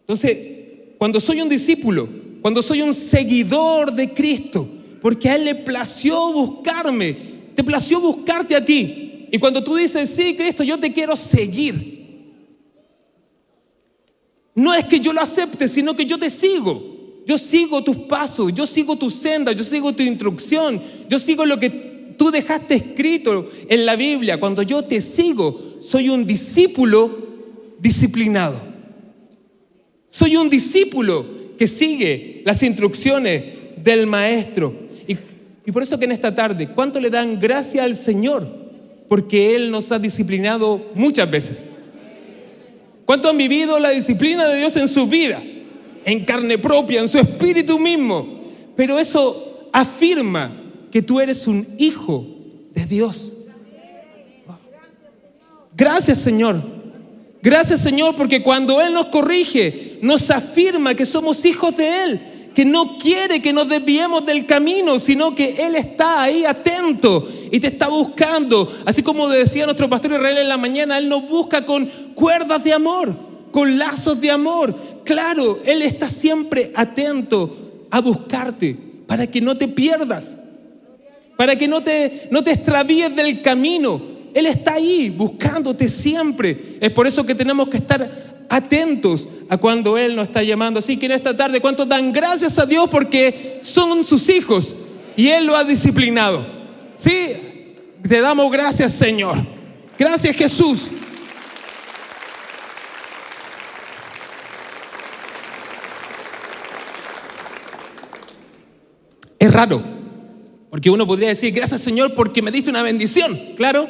Entonces, 0.00 0.38
cuando 0.98 1.20
soy 1.20 1.40
un 1.40 1.48
discípulo, 1.48 2.08
cuando 2.42 2.62
soy 2.62 2.82
un 2.82 2.94
seguidor 2.94 3.92
de 3.92 4.12
Cristo, 4.12 4.68
porque 5.00 5.28
a 5.28 5.36
Él 5.36 5.44
le 5.44 5.54
plació 5.54 6.32
buscarme, 6.32 7.16
te 7.54 7.64
plació 7.64 8.00
buscarte 8.00 8.56
a 8.56 8.64
ti. 8.64 9.05
Y 9.30 9.38
cuando 9.38 9.62
tú 9.62 9.76
dices, 9.76 10.10
sí, 10.10 10.36
Cristo, 10.36 10.62
yo 10.62 10.78
te 10.78 10.92
quiero 10.92 11.16
seguir. 11.16 11.96
No 14.54 14.72
es 14.72 14.84
que 14.84 15.00
yo 15.00 15.12
lo 15.12 15.20
acepte, 15.20 15.68
sino 15.68 15.94
que 15.94 16.06
yo 16.06 16.18
te 16.18 16.30
sigo. 16.30 16.96
Yo 17.26 17.36
sigo 17.38 17.82
tus 17.82 17.96
pasos, 17.96 18.54
yo 18.54 18.66
sigo 18.66 18.96
tu 18.96 19.10
senda, 19.10 19.52
yo 19.52 19.64
sigo 19.64 19.92
tu 19.92 20.02
instrucción, 20.02 20.80
yo 21.08 21.18
sigo 21.18 21.44
lo 21.44 21.58
que 21.58 22.14
tú 22.16 22.30
dejaste 22.30 22.76
escrito 22.76 23.50
en 23.68 23.84
la 23.84 23.96
Biblia, 23.96 24.38
cuando 24.38 24.62
yo 24.62 24.82
te 24.82 25.00
sigo, 25.00 25.76
soy 25.80 26.08
un 26.08 26.24
discípulo 26.24 27.10
disciplinado. 27.80 28.60
Soy 30.08 30.36
un 30.36 30.48
discípulo 30.48 31.26
que 31.58 31.66
sigue 31.66 32.42
las 32.44 32.62
instrucciones 32.62 33.42
del 33.82 34.06
maestro. 34.06 34.72
Y, 35.06 35.16
y 35.66 35.72
por 35.72 35.82
eso 35.82 35.98
que 35.98 36.04
en 36.04 36.12
esta 36.12 36.34
tarde, 36.34 36.68
¿cuánto 36.68 37.00
le 37.00 37.10
dan 37.10 37.38
gracias 37.40 37.84
al 37.84 37.96
Señor? 37.96 38.65
Porque 39.08 39.54
Él 39.54 39.70
nos 39.70 39.92
ha 39.92 39.98
disciplinado 39.98 40.90
muchas 40.94 41.30
veces. 41.30 41.70
¿Cuánto 43.04 43.28
han 43.28 43.38
vivido 43.38 43.78
la 43.78 43.90
disciplina 43.90 44.48
de 44.48 44.58
Dios 44.58 44.76
en 44.76 44.88
su 44.88 45.06
vida? 45.06 45.40
En 46.04 46.24
carne 46.24 46.58
propia, 46.58 47.00
en 47.00 47.08
su 47.08 47.18
espíritu 47.18 47.78
mismo. 47.78 48.26
Pero 48.76 48.98
eso 48.98 49.68
afirma 49.72 50.60
que 50.90 51.02
tú 51.02 51.20
eres 51.20 51.46
un 51.46 51.66
hijo 51.78 52.26
de 52.74 52.84
Dios. 52.86 53.32
Gracias 55.76 56.18
Señor. 56.18 56.62
Gracias 57.42 57.80
Señor 57.80 58.16
porque 58.16 58.42
cuando 58.42 58.80
Él 58.80 58.92
nos 58.92 59.06
corrige, 59.06 59.98
nos 60.02 60.30
afirma 60.30 60.94
que 60.94 61.06
somos 61.06 61.44
hijos 61.44 61.76
de 61.76 62.02
Él, 62.02 62.20
que 62.54 62.64
no 62.64 62.98
quiere 62.98 63.40
que 63.40 63.52
nos 63.52 63.68
desviemos 63.68 64.26
del 64.26 64.46
camino, 64.46 64.98
sino 64.98 65.34
que 65.34 65.54
Él 65.66 65.76
está 65.76 66.22
ahí 66.22 66.44
atento 66.44 67.28
y 67.56 67.60
te 67.60 67.68
está 67.68 67.88
buscando. 67.88 68.70
Así 68.84 69.02
como 69.02 69.28
decía 69.28 69.64
nuestro 69.64 69.88
pastor 69.88 70.12
Israel 70.12 70.38
en 70.38 70.48
la 70.48 70.56
mañana, 70.58 70.98
Él 70.98 71.08
nos 71.08 71.28
busca 71.28 71.64
con 71.64 71.86
cuerdas 72.14 72.62
de 72.62 72.72
amor, 72.72 73.14
con 73.50 73.78
lazos 73.78 74.20
de 74.20 74.30
amor. 74.30 74.74
Claro, 75.04 75.60
Él 75.64 75.82
está 75.82 76.08
siempre 76.10 76.72
atento 76.74 77.86
a 77.90 78.00
buscarte 78.00 78.76
para 79.06 79.26
que 79.26 79.40
no 79.40 79.56
te 79.56 79.68
pierdas, 79.68 80.42
para 81.36 81.56
que 81.56 81.68
no 81.68 81.82
te, 81.82 82.28
no 82.30 82.44
te 82.44 82.52
extravíes 82.52 83.14
del 83.14 83.40
camino 83.40 84.16
él 84.36 84.44
está 84.44 84.74
ahí 84.74 85.08
buscándote 85.08 85.88
siempre. 85.88 86.76
Es 86.78 86.90
por 86.90 87.06
eso 87.06 87.24
que 87.24 87.34
tenemos 87.34 87.70
que 87.70 87.78
estar 87.78 88.46
atentos 88.50 89.26
a 89.48 89.56
cuando 89.56 89.96
Él 89.96 90.14
nos 90.14 90.28
está 90.28 90.42
llamando. 90.42 90.78
Así 90.78 90.98
que 90.98 91.06
en 91.06 91.12
esta 91.12 91.34
tarde, 91.34 91.62
¿cuántos 91.62 91.88
dan 91.88 92.12
gracias 92.12 92.58
a 92.58 92.66
Dios 92.66 92.86
porque 92.90 93.60
son 93.62 94.04
sus 94.04 94.28
hijos 94.28 94.76
y 95.16 95.28
Él 95.28 95.46
lo 95.46 95.56
ha 95.56 95.64
disciplinado? 95.64 96.44
Sí, 96.96 97.32
te 98.06 98.20
damos 98.20 98.50
gracias 98.52 98.92
Señor. 98.92 99.36
Gracias 99.98 100.36
Jesús. 100.36 100.90
Es 109.38 109.52
raro, 109.52 109.82
porque 110.70 110.90
uno 110.90 111.06
podría 111.06 111.28
decir, 111.28 111.52
gracias 111.52 111.80
Señor 111.80 112.14
porque 112.14 112.42
me 112.42 112.50
diste 112.50 112.70
una 112.70 112.82
bendición, 112.82 113.38
claro. 113.56 113.88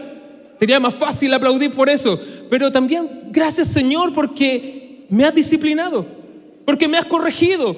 Sería 0.58 0.80
más 0.80 0.94
fácil 0.94 1.35
aplaudir 1.35 1.70
por 1.73 1.88
eso. 1.88 2.18
Pero 2.49 2.73
también 2.73 3.08
gracias 3.30 3.68
Señor 3.68 4.12
porque 4.12 5.06
me 5.11 5.25
has 5.25 5.35
disciplinado, 5.35 6.06
porque 6.64 6.88
me 6.88 6.99
has 6.99 7.04
corregido, 7.04 7.76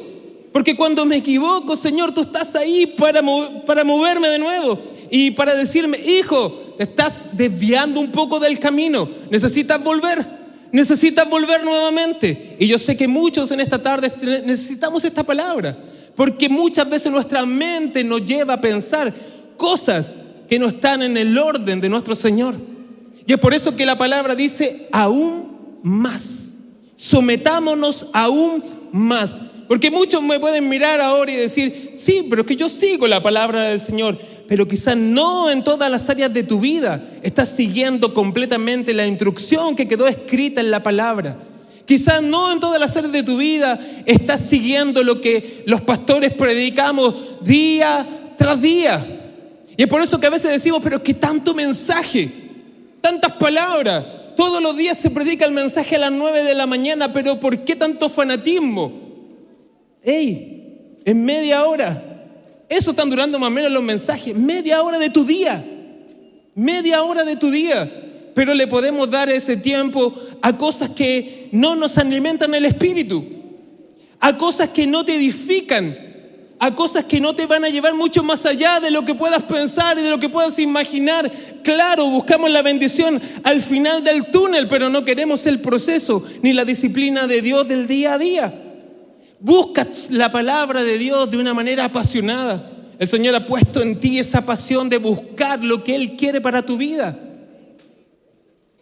porque 0.53 0.77
cuando 0.77 1.05
me 1.05 1.17
equivoco, 1.17 1.77
Señor, 1.77 2.13
tú 2.13 2.21
estás 2.23 2.55
ahí 2.55 2.87
para, 2.87 3.23
para 3.65 3.85
moverme 3.85 4.29
de 4.29 4.39
nuevo 4.39 4.79
y 5.11 5.31
para 5.33 5.55
decirme, 5.55 5.99
hijo, 5.99 6.75
te 6.77 6.85
estás 6.85 7.31
desviando 7.33 8.01
un 8.01 8.13
poco 8.13 8.39
del 8.39 8.59
camino, 8.59 9.09
necesitas 9.31 9.83
volver, 9.83 10.25
necesitas 10.73 11.29
volver 11.29 11.65
nuevamente. 11.65 12.57
Y 12.59 12.67
yo 12.67 12.79
sé 12.79 12.97
que 12.97 13.09
muchos 13.09 13.51
en 13.51 13.61
esta 13.61 13.83
tarde 13.83 14.13
necesitamos 14.45 15.05
esta 15.05 15.23
palabra, 15.23 15.77
porque 16.15 16.49
muchas 16.49 16.89
veces 16.89 17.11
nuestra 17.13 17.47
mente 17.47 18.05
nos 18.05 18.25
lleva 18.25 18.55
a 18.55 18.61
pensar 18.61 19.13
cosas 19.57 20.17
que 20.49 20.59
no 20.59 20.69
están 20.69 21.03
en 21.03 21.17
el 21.17 21.37
orden 21.37 21.81
de 21.81 21.89
nuestro 21.89 22.15
Señor. 22.15 22.55
Y 23.27 23.33
es 23.33 23.39
por 23.39 23.53
eso 23.53 23.77
que 23.77 23.85
la 23.85 23.99
palabra 23.99 24.35
dice 24.35 24.89
aún 24.91 25.79
más. 25.83 26.55
Sometámonos 26.97 28.09
aún 28.13 28.65
más. 28.91 29.43
Porque 29.69 29.91
muchos 29.91 30.23
me 30.23 30.41
pueden 30.41 30.69
mirar 30.69 30.99
ahora 31.01 31.31
y 31.31 31.37
decir, 31.37 31.91
sí, 31.93 32.27
pero 32.31 32.41
es 32.41 32.49
que 32.49 32.57
yo 32.57 32.71
sigo 32.71 33.07
la 33.07 33.23
palabra 33.23 33.65
del 33.65 33.79
Señor, 33.79 34.19
pero 34.49 34.67
quizás 34.67 34.97
no 34.97 35.51
en 35.51 35.63
todas 35.63 35.91
las 35.91 36.09
áreas 36.09 36.33
de 36.33 36.43
tu 36.43 36.59
vida 36.59 37.03
estás 37.23 37.51
siguiendo 37.51 38.15
completamente 38.15 38.95
la 38.95 39.07
instrucción 39.07 39.77
que 39.77 39.87
quedó 39.87 40.09
escrita 40.09 40.63
en 40.63 40.71
la 40.71 40.83
palabra. 40.83 41.37
Quizás 41.85 42.23
no 42.23 42.51
en 42.51 42.59
todas 42.59 42.81
las 42.81 42.97
áreas 42.97 43.13
de 43.13 43.23
tu 43.23 43.37
vida 43.37 43.79
estás 44.07 44.41
siguiendo 44.41 45.03
lo 45.03 45.21
que 45.21 45.63
los 45.67 45.83
pastores 45.83 46.33
predicamos 46.33 47.15
día 47.43 48.07
tras 48.39 48.61
día. 48.61 49.07
Y 49.77 49.83
es 49.83 49.89
por 49.89 50.01
eso 50.01 50.19
que 50.19 50.27
a 50.27 50.31
veces 50.31 50.51
decimos, 50.51 50.81
pero 50.83 51.03
qué 51.03 51.13
tanto 51.13 51.55
mensaje, 51.55 52.31
tantas 53.03 53.33
palabras. 53.33 54.05
Todos 54.35 54.63
los 54.63 54.75
días 54.79 54.97
se 54.97 55.11
predica 55.11 55.45
el 55.45 55.53
mensaje 55.53 55.97
a 55.97 55.99
las 55.99 56.13
9 56.13 56.43
de 56.43 56.55
la 56.55 56.67
mañana, 56.67 57.13
pero 57.13 57.39
¿por 57.39 57.65
qué 57.65 57.77
tanto 57.77 58.09
fanatismo? 58.09 58.93
¡Ey! 60.03 61.01
En 61.05 61.23
media 61.23 61.65
hora. 61.65 62.08
Eso 62.69 62.91
están 62.91 63.11
durando 63.11 63.39
más 63.39 63.49
o 63.49 63.51
menos 63.51 63.73
los 63.73 63.83
mensajes. 63.83 64.37
Media 64.37 64.83
hora 64.83 64.99
de 64.99 65.11
tu 65.11 65.25
día. 65.25 65.65
Media 66.55 67.03
hora 67.03 67.25
de 67.25 67.37
tu 67.37 67.51
día. 67.51 67.91
Pero 68.35 68.55
le 68.55 68.67
podemos 68.67 69.11
dar 69.11 69.31
ese 69.31 69.57
tiempo 69.57 70.15
a 70.43 70.57
cosas 70.57 70.91
que 70.91 71.49
no 71.53 71.75
nos 71.75 71.99
alimentan 71.99 72.55
el 72.55 72.65
espíritu. 72.65 73.25
A 74.21 74.37
cosas 74.37 74.69
que 74.69 74.87
no 74.87 75.05
te 75.05 75.15
edifican 75.15 76.09
a 76.61 76.75
cosas 76.75 77.05
que 77.05 77.21
no 77.21 77.35
te 77.35 77.47
van 77.47 77.65
a 77.65 77.69
llevar 77.69 77.95
mucho 77.95 78.23
más 78.23 78.45
allá 78.45 78.81
de 78.81 78.91
lo 78.91 79.05
que 79.05 79.15
puedas 79.15 79.43
pensar 79.45 79.99
y 79.99 80.03
de 80.03 80.11
lo 80.11 80.19
que 80.19 80.29
puedas 80.29 80.59
imaginar. 80.59 81.31
Claro, 81.63 82.09
buscamos 82.11 82.51
la 82.51 82.63
bendición 82.63 83.21
al 83.45 83.61
final 83.61 84.03
del 84.03 84.27
túnel, 84.27 84.67
pero 84.67 84.89
no 84.89 85.05
queremos 85.05 85.47
el 85.47 85.61
proceso 85.61 86.23
ni 86.43 86.53
la 86.53 86.65
disciplina 86.65 87.27
de 87.27 87.43
Dios 87.43 87.69
del 87.69 87.87
día 87.87 88.15
a 88.15 88.19
día. 88.19 88.68
Busca 89.41 89.87
la 90.11 90.33
palabra 90.33 90.83
de 90.83 90.99
Dios 90.99 91.31
de 91.31 91.37
una 91.37 91.55
manera 91.55 91.85
apasionada. 91.85 92.73
El 92.99 93.07
Señor 93.07 93.35
ha 93.35 93.47
puesto 93.47 93.81
en 93.81 94.01
ti 94.01 94.19
esa 94.19 94.45
pasión 94.45 94.89
de 94.89 94.99
buscar 94.99 95.63
lo 95.63 95.85
que 95.85 95.95
Él 95.95 96.17
quiere 96.17 96.41
para 96.41 96.65
tu 96.65 96.77
vida. 96.77 97.17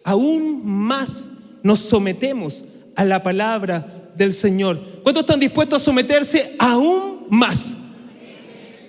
Aún 0.03 0.65
más 0.65 1.31
nos 1.61 1.79
sometemos 1.79 2.65
a 2.95 3.05
la 3.05 3.21
palabra 3.21 4.11
del 4.15 4.33
Señor. 4.33 4.81
¿Cuántos 5.03 5.21
están 5.21 5.39
dispuestos 5.39 5.81
a 5.81 5.85
someterse 5.85 6.55
aún 6.57 7.17
más. 7.29 7.77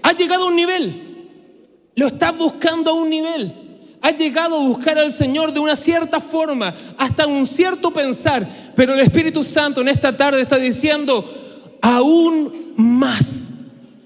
Ha 0.02 0.12
llegado 0.12 0.44
a 0.44 0.48
un 0.48 0.56
nivel. 0.56 1.28
Lo 1.94 2.06
estás 2.06 2.36
buscando 2.36 2.90
a 2.90 2.94
un 2.94 3.10
nivel. 3.10 3.54
Ha 4.00 4.12
llegado 4.12 4.56
a 4.56 4.68
buscar 4.68 4.96
al 4.98 5.12
Señor 5.12 5.52
de 5.52 5.58
una 5.58 5.74
cierta 5.74 6.20
forma, 6.20 6.72
hasta 6.96 7.26
un 7.26 7.46
cierto 7.46 7.92
pensar. 7.92 8.46
Pero 8.76 8.94
el 8.94 9.00
Espíritu 9.00 9.42
Santo 9.42 9.80
en 9.80 9.88
esta 9.88 10.16
tarde 10.16 10.40
está 10.40 10.56
diciendo, 10.56 11.24
aún 11.80 12.74
más. 12.76 13.50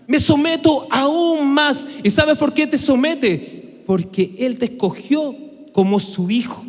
Me 0.07 0.19
someto 0.19 0.87
aún 0.91 1.49
más. 1.53 1.87
¿Y 2.03 2.11
sabes 2.11 2.39
por 2.39 2.53
qué 2.53 2.67
te 2.67 2.79
somete? 2.79 3.83
Porque 3.87 4.35
Él 4.39 4.59
te 4.59 4.67
escogió 4.67 5.35
como 5.73 6.01
su 6.01 6.31
hijo. 6.31 6.65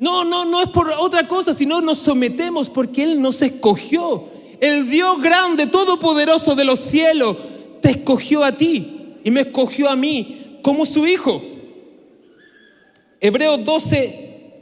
No, 0.00 0.24
no, 0.24 0.44
no 0.44 0.60
es 0.60 0.68
por 0.68 0.90
otra 0.90 1.28
cosa, 1.28 1.54
sino 1.54 1.80
nos 1.80 1.98
sometemos 1.98 2.68
porque 2.68 3.04
Él 3.04 3.22
nos 3.22 3.40
escogió 3.42 4.24
el 4.60 4.88
Dios 4.88 5.20
grande, 5.20 5.66
todopoderoso 5.66 6.54
de 6.54 6.64
los 6.64 6.80
cielos, 6.80 7.36
te 7.80 7.90
escogió 7.90 8.44
a 8.44 8.56
ti 8.56 9.16
y 9.22 9.30
me 9.30 9.42
escogió 9.42 9.88
a 9.88 9.96
mí 9.96 10.58
como 10.62 10.86
su 10.86 11.06
hijo. 11.06 11.42
Hebreos 13.20 13.64
12, 13.64 14.52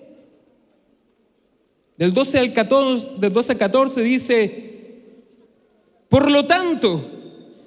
del 1.97 2.13
12 2.13 2.39
al 2.39 2.53
14, 2.53 3.09
del 3.19 3.33
12 3.33 3.53
al 3.53 3.59
14 3.59 4.03
dice, 4.03 4.72
por 6.13 6.31
lo 6.31 6.45
tanto, 6.45 7.03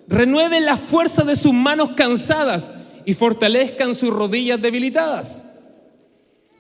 renueven 0.08 0.66
la 0.66 0.78
fuerza 0.78 1.24
de 1.24 1.36
sus 1.36 1.52
manos 1.52 1.94
cansadas 1.96 2.76
y 3.04 3.16
fortalezcan 3.16 3.96
sus 3.96 4.12
rodillas 4.12 4.62
debilitadas. 4.62 5.46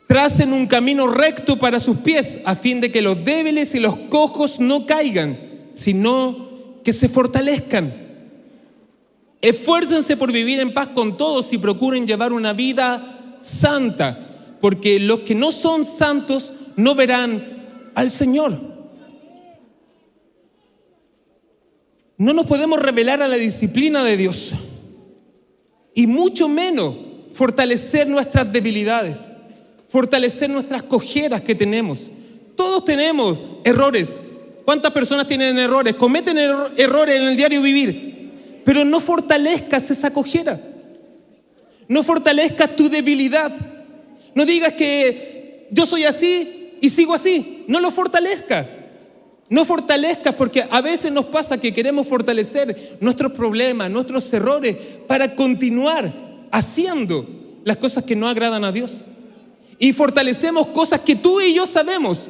Tracen 0.07 0.51
un 0.51 0.65
camino 0.65 1.05
recto 1.05 1.59
para 1.59 1.79
sus 1.79 1.97
pies 1.97 2.41
a 2.43 2.55
fin 2.55 2.81
de 2.81 2.91
que 2.91 3.03
los 3.03 3.23
débiles 3.23 3.75
y 3.75 3.79
los 3.79 3.95
cojos 4.09 4.59
no 4.59 4.87
caigan 4.87 5.37
sino 5.69 6.79
que 6.83 6.91
se 6.91 7.07
fortalezcan. 7.07 7.93
Esfuércense 9.39 10.17
por 10.17 10.31
vivir 10.31 10.59
en 10.61 10.73
paz 10.73 10.87
con 10.87 11.17
todos 11.17 11.53
y 11.53 11.59
procuren 11.59 12.07
llevar 12.07 12.33
una 12.33 12.53
vida 12.53 13.37
santa, 13.41 14.57
porque 14.59 14.99
los 14.99 15.19
que 15.19 15.35
no 15.35 15.51
son 15.51 15.85
santos 15.85 16.51
no 16.77 16.95
verán 16.95 17.91
al 17.93 18.09
Señor. 18.09 18.74
No 22.17 22.33
nos 22.33 22.45
podemos 22.45 22.81
revelar 22.81 23.21
a 23.21 23.27
la 23.27 23.35
disciplina 23.35 24.03
de 24.03 24.17
Dios 24.17 24.53
y 25.93 26.07
mucho 26.07 26.47
menos 26.47 26.95
fortalecer 27.33 28.07
nuestras 28.07 28.51
debilidades, 28.51 29.31
fortalecer 29.89 30.49
nuestras 30.49 30.83
cojeras 30.83 31.41
que 31.41 31.55
tenemos. 31.55 32.09
Todos 32.55 32.85
tenemos 32.85 33.37
errores, 33.63 34.19
¿Cuántas 34.65 34.91
personas 34.91 35.27
tienen 35.27 35.59
errores? 35.59 35.93
Cometen 35.93 36.39
errores 36.39 37.21
en 37.21 37.27
el 37.27 37.37
diario 37.37 37.61
vivir, 37.61 38.31
pero 38.65 38.83
no 38.83 38.99
fortalezcas 38.99 39.91
esa 39.91 40.11
cojera. 40.11 40.59
No 41.87 42.01
fortalezcas 42.01 42.75
tu 42.75 42.89
debilidad. 42.89 43.51
No 44.33 44.43
digas 44.43 44.73
que 44.73 45.67
yo 45.69 45.85
soy 45.85 46.05
así 46.05 46.77
y 46.81 46.89
sigo 46.89 47.13
así. 47.13 47.63
No 47.67 47.79
lo 47.79 47.91
fortalezca. 47.91 48.67
No 49.49 49.63
fortalezcas 49.63 50.33
porque 50.35 50.65
a 50.69 50.81
veces 50.81 51.11
nos 51.11 51.25
pasa 51.25 51.59
que 51.59 51.73
queremos 51.73 52.07
fortalecer 52.07 52.97
nuestros 52.99 53.31
problemas, 53.31 53.91
nuestros 53.91 54.31
errores 54.33 54.75
para 55.07 55.35
continuar 55.35 56.11
haciendo 56.51 57.27
las 57.63 57.77
cosas 57.77 58.03
que 58.03 58.15
no 58.15 58.27
agradan 58.27 58.63
a 58.63 58.71
Dios. 58.71 59.05
Y 59.77 59.93
fortalecemos 59.93 60.67
cosas 60.67 61.01
que 61.01 61.15
tú 61.15 61.41
y 61.41 61.53
yo 61.53 61.67
sabemos. 61.67 62.27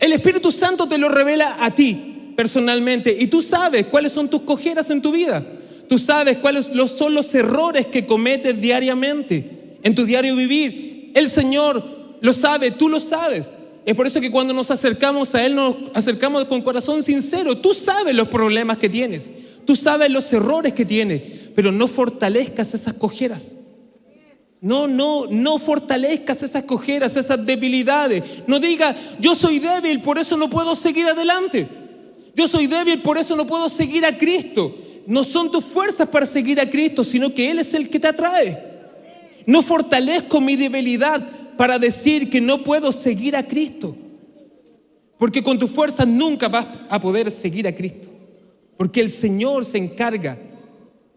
El 0.00 0.12
Espíritu 0.12 0.50
Santo 0.50 0.88
te 0.88 0.98
lo 0.98 1.08
revela 1.08 1.58
a 1.60 1.74
ti 1.74 2.32
personalmente 2.36 3.16
y 3.18 3.26
tú 3.26 3.42
sabes 3.42 3.86
cuáles 3.86 4.12
son 4.12 4.28
tus 4.28 4.42
cojeras 4.42 4.90
en 4.90 5.02
tu 5.02 5.12
vida. 5.12 5.44
Tú 5.88 5.98
sabes 5.98 6.38
cuáles 6.38 6.70
son 6.94 7.14
los 7.14 7.34
errores 7.34 7.86
que 7.86 8.06
cometes 8.06 8.60
diariamente 8.60 9.78
en 9.82 9.94
tu 9.94 10.04
diario 10.04 10.36
vivir. 10.36 11.12
El 11.14 11.28
Señor 11.28 11.82
lo 12.20 12.32
sabe, 12.32 12.70
tú 12.70 12.88
lo 12.88 13.00
sabes. 13.00 13.50
Es 13.88 13.96
por 13.96 14.06
eso 14.06 14.20
que 14.20 14.30
cuando 14.30 14.52
nos 14.52 14.70
acercamos 14.70 15.34
a 15.34 15.46
Él, 15.46 15.54
nos 15.54 15.74
acercamos 15.94 16.44
con 16.44 16.60
corazón 16.60 17.02
sincero. 17.02 17.56
Tú 17.56 17.72
sabes 17.72 18.14
los 18.14 18.28
problemas 18.28 18.76
que 18.76 18.90
tienes, 18.90 19.32
tú 19.64 19.74
sabes 19.74 20.10
los 20.10 20.30
errores 20.30 20.74
que 20.74 20.84
tienes, 20.84 21.22
pero 21.54 21.72
no 21.72 21.88
fortalezcas 21.88 22.74
esas 22.74 22.92
cojeras. 22.92 23.56
No, 24.60 24.86
no, 24.86 25.24
no 25.30 25.58
fortalezcas 25.58 26.42
esas 26.42 26.64
cojeras, 26.64 27.16
esas 27.16 27.46
debilidades. 27.46 28.22
No 28.46 28.60
diga, 28.60 28.94
yo 29.20 29.34
soy 29.34 29.58
débil, 29.58 30.02
por 30.02 30.18
eso 30.18 30.36
no 30.36 30.50
puedo 30.50 30.76
seguir 30.76 31.06
adelante. 31.06 31.66
Yo 32.34 32.46
soy 32.46 32.66
débil, 32.66 33.00
por 33.00 33.16
eso 33.16 33.36
no 33.36 33.46
puedo 33.46 33.70
seguir 33.70 34.04
a 34.04 34.18
Cristo. 34.18 34.76
No 35.06 35.24
son 35.24 35.50
tus 35.50 35.64
fuerzas 35.64 36.10
para 36.10 36.26
seguir 36.26 36.60
a 36.60 36.68
Cristo, 36.68 37.04
sino 37.04 37.32
que 37.32 37.50
Él 37.50 37.58
es 37.58 37.72
el 37.72 37.88
que 37.88 37.98
te 37.98 38.08
atrae. 38.08 38.58
No 39.46 39.62
fortalezco 39.62 40.42
mi 40.42 40.56
debilidad 40.56 41.37
para 41.58 41.80
decir 41.80 42.30
que 42.30 42.40
no 42.40 42.62
puedo 42.62 42.92
seguir 42.92 43.34
a 43.34 43.42
Cristo. 43.42 43.96
Porque 45.18 45.42
con 45.42 45.58
tus 45.58 45.68
fuerzas 45.68 46.06
nunca 46.06 46.48
vas 46.48 46.68
a 46.88 47.00
poder 47.00 47.32
seguir 47.32 47.66
a 47.66 47.74
Cristo. 47.74 48.08
Porque 48.76 49.00
el 49.00 49.10
Señor 49.10 49.64
se 49.64 49.76
encarga 49.76 50.38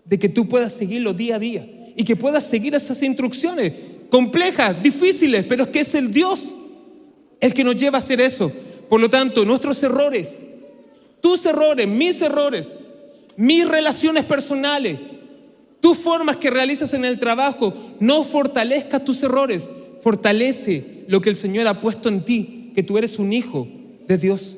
de 0.04 0.18
que 0.18 0.28
tú 0.28 0.50
puedas 0.50 0.74
seguirlo 0.74 1.14
día 1.14 1.36
a 1.36 1.40
día 1.40 1.94
y 1.96 2.04
que 2.04 2.16
puedas 2.16 2.44
seguir 2.44 2.74
esas 2.74 3.04
instrucciones 3.04 3.72
complejas, 4.10 4.82
difíciles, 4.82 5.46
pero 5.48 5.66
es 5.66 5.70
que 5.70 5.82
es 5.82 5.94
el 5.94 6.12
Dios 6.12 6.56
el 7.40 7.54
que 7.54 7.64
nos 7.64 7.76
lleva 7.76 8.00
a 8.00 8.02
hacer 8.02 8.20
eso. 8.20 8.52
Por 8.90 9.00
lo 9.00 9.12
tanto, 9.12 9.46
nuestros 9.46 9.82
errores, 9.84 10.42
tus 11.22 11.46
errores, 11.46 11.88
mis 11.88 12.20
errores, 12.24 12.78
mis 13.38 13.68
relaciones 13.68 14.26
personales, 14.26 14.98
tus 15.80 16.00
formas 16.00 16.38
que 16.38 16.50
realizas 16.50 16.96
en 16.96 17.06
el 17.06 17.20
trabajo, 17.20 17.76
no 18.00 18.24
fortalezca 18.24 19.04
tus 19.04 19.22
errores, 19.22 19.70
fortalece 20.02 21.06
lo 21.08 21.22
que 21.22 21.30
el 21.30 21.36
Señor 21.36 21.68
ha 21.68 21.82
puesto 21.82 22.10
en 22.10 22.24
ti, 22.24 22.72
que 22.76 22.84
tú 22.84 22.98
eres 22.98 23.20
un 23.20 23.34
hijo 23.34 23.68
de 24.08 24.18
Dios 24.18 24.58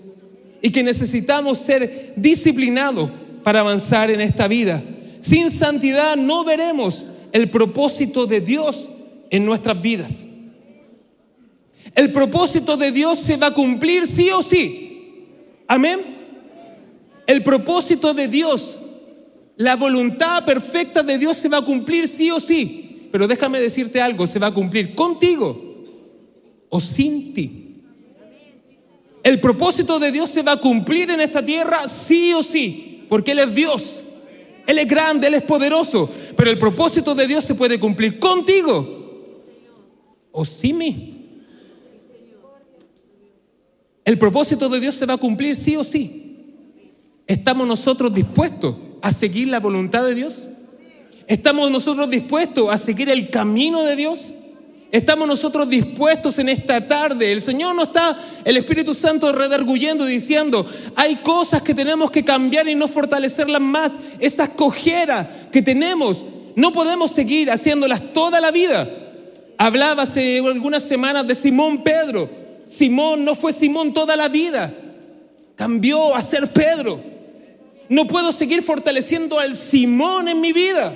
y 0.62 0.71
que 0.71 0.83
necesitamos 0.83 1.59
ser 1.59 2.13
disciplinados 2.15 3.12
para 3.43 3.59
avanzar 3.59 4.09
en 4.09 4.21
esta 4.21 4.47
vida. 4.47 4.81
Sin 5.19 5.51
santidad 5.51 6.15
no 6.15 6.43
veremos 6.43 7.05
el 7.31 7.50
propósito 7.50 8.25
de 8.25 8.41
Dios 8.41 8.89
en 9.29 9.45
nuestras 9.45 9.81
vidas. 9.81 10.25
El 11.95 12.12
propósito 12.12 12.77
de 12.77 12.91
Dios 12.91 13.19
se 13.19 13.38
va 13.38 13.47
a 13.47 13.53
cumplir 13.53 14.07
sí 14.07 14.29
o 14.31 14.41
sí. 14.41 15.25
Amén. 15.67 16.00
El 17.27 17.43
propósito 17.43 18.13
de 18.13 18.27
Dios, 18.27 18.79
la 19.57 19.75
voluntad 19.75 20.45
perfecta 20.45 21.03
de 21.03 21.17
Dios 21.17 21.38
se 21.38 21.50
va 21.50 21.57
a 21.57 21.65
cumplir 21.65 22.07
sí 22.07 22.31
o 22.31 22.39
sí. 22.39 22.82
Pero 23.13 23.27
déjame 23.27 23.62
decirte 23.62 24.01
algo, 24.01 24.25
se 24.25 24.39
va 24.39 24.48
a 24.48 24.53
cumplir 24.55 24.96
contigo 24.96 25.55
o 26.67 26.82
sin 26.82 27.32
ti. 27.36 27.84
El 29.22 29.39
propósito 29.39 30.00
de 30.00 30.12
Dios 30.12 30.32
se 30.32 30.41
va 30.41 30.53
a 30.53 30.60
cumplir 30.60 31.12
en 31.12 31.22
esta 31.22 31.46
tierra 31.46 31.88
sí 31.88 32.34
o 32.34 32.41
sí, 32.41 33.05
porque 33.10 33.34
Él 33.34 33.38
es 33.38 33.53
Dios. 33.53 34.03
Él 34.65 34.79
es 34.79 34.88
grande, 34.88 35.27
Él 35.27 35.36
es 35.36 35.43
poderoso, 35.43 36.10
pero 36.36 36.50
el 36.50 36.58
propósito 36.58 37.13
de 37.13 37.27
Dios 37.27 37.46
se 37.46 37.53
puede 37.53 37.79
cumplir 37.79 38.17
contigo 38.17 39.29
o 40.32 40.43
sin 40.43 40.80
mí. 40.80 41.43
El 44.06 44.17
propósito 44.17 44.69
de 44.69 44.80
Dios 44.80 44.95
se 44.95 45.06
va 45.06 45.13
a 45.13 45.17
cumplir 45.17 45.56
sí 45.56 45.76
o 45.76 45.84
sí. 45.84 46.47
¿Estamos 47.28 47.67
nosotros 47.67 48.12
dispuestos 48.12 48.76
a 49.04 49.12
seguir 49.12 49.49
la 49.49 49.60
voluntad 49.60 50.04
de 50.04 50.15
Dios? 50.15 50.47
¿Estamos 51.27 51.71
nosotros 51.71 52.09
dispuestos 52.09 52.69
a 52.69 52.77
seguir 52.77 53.09
el 53.09 53.29
camino 53.29 53.83
de 53.83 53.95
Dios? 53.95 54.33
¿Estamos 54.91 55.27
nosotros 55.27 55.67
dispuestos 55.69 56.38
en 56.38 56.49
esta 56.49 56.88
tarde? 56.88 57.31
El 57.31 57.41
Señor 57.41 57.73
no 57.73 57.83
está, 57.83 58.15
el 58.45 58.57
Espíritu 58.57 58.93
Santo 58.93 59.31
redarguyendo, 59.31 60.05
diciendo, 60.05 60.65
hay 60.95 61.15
cosas 61.15 61.63
que 61.63 61.73
tenemos 61.73 62.12
que 62.12 62.23
cambiar 62.23 62.67
y 62.67 62.75
no 62.75 62.88
fortalecerlas 62.88 63.59
más. 63.62 63.97
Esas 64.19 64.49
cojeras 64.49 65.27
que 65.51 65.63
tenemos, 65.63 66.25
no 66.55 66.71
podemos 66.71 67.12
seguir 67.12 67.49
haciéndolas 67.49 68.13
toda 68.13 68.39
la 68.39 68.51
vida. 68.51 68.88
Hablaba 69.57 70.03
hace 70.03 70.38
algunas 70.38 70.83
semanas 70.83 71.25
de 71.25 71.33
Simón 71.33 71.83
Pedro. 71.83 72.29
Simón 72.67 73.25
no 73.25 73.33
fue 73.33 73.51
Simón 73.51 73.93
toda 73.93 74.15
la 74.15 74.27
vida. 74.27 74.71
Cambió 75.55 76.13
a 76.13 76.21
ser 76.21 76.53
Pedro. 76.53 76.99
No 77.89 78.05
puedo 78.05 78.31
seguir 78.31 78.62
fortaleciendo 78.62 79.39
al 79.39 79.55
Simón 79.55 80.27
en 80.27 80.39
mi 80.39 80.53
vida. 80.53 80.93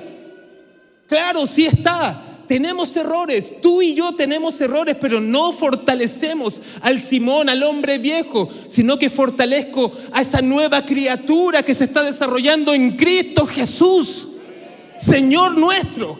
Claro, 1.08 1.48
sí 1.48 1.66
está. 1.66 2.24
Tenemos 2.48 2.96
errores, 2.96 3.56
tú 3.62 3.82
y 3.82 3.94
yo 3.94 4.14
tenemos 4.16 4.60
errores, 4.62 4.96
pero 5.00 5.20
no 5.20 5.52
fortalecemos 5.52 6.62
al 6.82 7.02
Simón, 7.02 7.50
al 7.50 7.62
hombre 7.64 7.98
viejo, 7.98 8.48
sino 8.68 8.98
que 8.98 9.10
fortalezco 9.10 9.92
a 10.14 10.22
esa 10.22 10.42
nueva 10.42 10.86
criatura 10.86 11.62
que 11.62 11.74
se 11.74 11.84
está 11.84 12.04
desarrollando 12.04 12.74
en 12.74 12.96
Cristo 12.96 13.46
Jesús, 13.46 14.30
Señor 14.96 15.58
nuestro. 15.58 16.18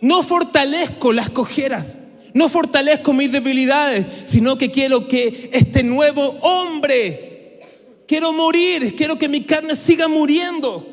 No 0.00 0.22
fortalezco 0.22 1.12
las 1.12 1.30
cojeras, 1.30 1.98
no 2.32 2.48
fortalezco 2.48 3.12
mis 3.12 3.32
debilidades, 3.32 4.06
sino 4.22 4.56
que 4.56 4.70
quiero 4.70 5.08
que 5.08 5.50
este 5.52 5.82
nuevo 5.82 6.38
hombre, 6.42 7.60
quiero 8.06 8.32
morir, 8.32 8.94
quiero 8.96 9.18
que 9.18 9.28
mi 9.28 9.42
carne 9.42 9.74
siga 9.74 10.06
muriendo 10.06 10.92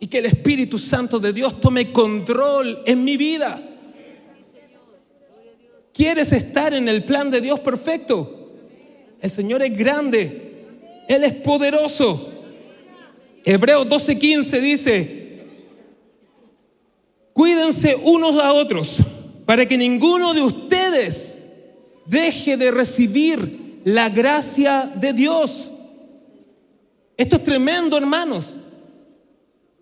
y 0.00 0.06
que 0.06 0.18
el 0.18 0.26
Espíritu 0.26 0.78
Santo 0.78 1.18
de 1.18 1.32
Dios 1.32 1.60
tome 1.60 1.92
control 1.92 2.82
en 2.86 3.04
mi 3.04 3.16
vida. 3.16 3.60
¿Quieres 5.92 6.32
estar 6.32 6.74
en 6.74 6.88
el 6.88 7.04
plan 7.04 7.30
de 7.30 7.40
Dios 7.40 7.58
perfecto? 7.60 8.52
El 9.20 9.30
Señor 9.30 9.62
es 9.62 9.76
grande, 9.76 10.64
Él 11.08 11.24
es 11.24 11.34
poderoso. 11.34 12.32
Hebreos 13.44 13.88
12:15 13.88 14.60
dice, 14.60 15.40
cuídense 17.32 17.96
unos 17.96 18.40
a 18.40 18.52
otros 18.52 18.98
para 19.44 19.66
que 19.66 19.76
ninguno 19.76 20.34
de 20.34 20.42
ustedes 20.42 21.48
deje 22.06 22.56
de 22.56 22.70
recibir 22.70 23.80
la 23.84 24.08
gracia 24.08 24.92
de 24.94 25.12
Dios. 25.12 25.70
Esto 27.16 27.36
es 27.36 27.42
tremendo, 27.42 27.96
hermanos. 27.98 28.56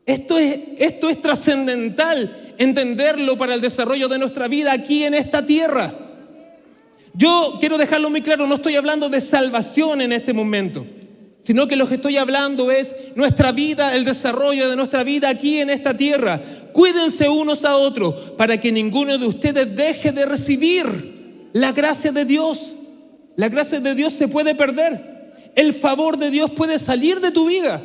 Esto 0.07 0.39
es, 0.39 0.59
esto 0.79 1.11
es 1.11 1.21
trascendental 1.21 2.55
entenderlo 2.59 3.37
para 3.37 3.55
el 3.55 3.61
desarrollo 3.61 4.09
de 4.09 4.19
nuestra 4.19 4.49
vida 4.49 4.73
aquí 4.73 5.05
en 5.05 5.15
esta 5.15 5.45
tierra. 5.45 5.93
Yo 7.13 7.57
quiero 7.61 7.79
dejarlo 7.79 8.11
muy 8.11 8.23
claro, 8.23 8.47
no 8.47 8.57
estoy 8.57 8.77
hablando 8.77 9.09
de 9.09 9.21
salvación 9.21 10.01
en 10.01 10.13
este 10.13 10.33
momento, 10.33 10.87
sino 11.41 11.67
que 11.67 11.77
lo 11.77 11.89
que 11.89 11.95
estoy 11.97 12.19
hablando 12.19 12.71
es 12.71 12.95
nuestra 13.15 13.53
vida, 13.53 13.95
el 13.95 14.05
desarrollo 14.05 14.69
de 14.69 14.77
nuestra 14.77 15.03
vida 15.03 15.29
aquí 15.29 15.59
en 15.59 15.71
esta 15.71 15.97
tierra. 15.97 16.41
Cuídense 16.73 17.29
unos 17.29 17.65
a 17.65 17.77
otros 17.77 18.15
para 18.37 18.61
que 18.61 18.71
ninguno 18.71 19.17
de 19.17 19.27
ustedes 19.27 19.75
deje 19.75 20.13
de 20.13 20.27
recibir 20.27 21.51
la 21.53 21.73
gracia 21.73 22.13
de 22.13 22.25
Dios. 22.25 22.75
La 23.37 23.49
gracia 23.49 23.81
de 23.81 23.95
Dios 23.95 24.13
se 24.13 24.29
puede 24.29 24.55
perder. 24.55 25.53
El 25.55 25.73
favor 25.73 26.19
de 26.19 26.31
Dios 26.31 26.51
puede 26.51 26.79
salir 26.79 27.21
de 27.21 27.31
tu 27.31 27.47
vida. 27.47 27.81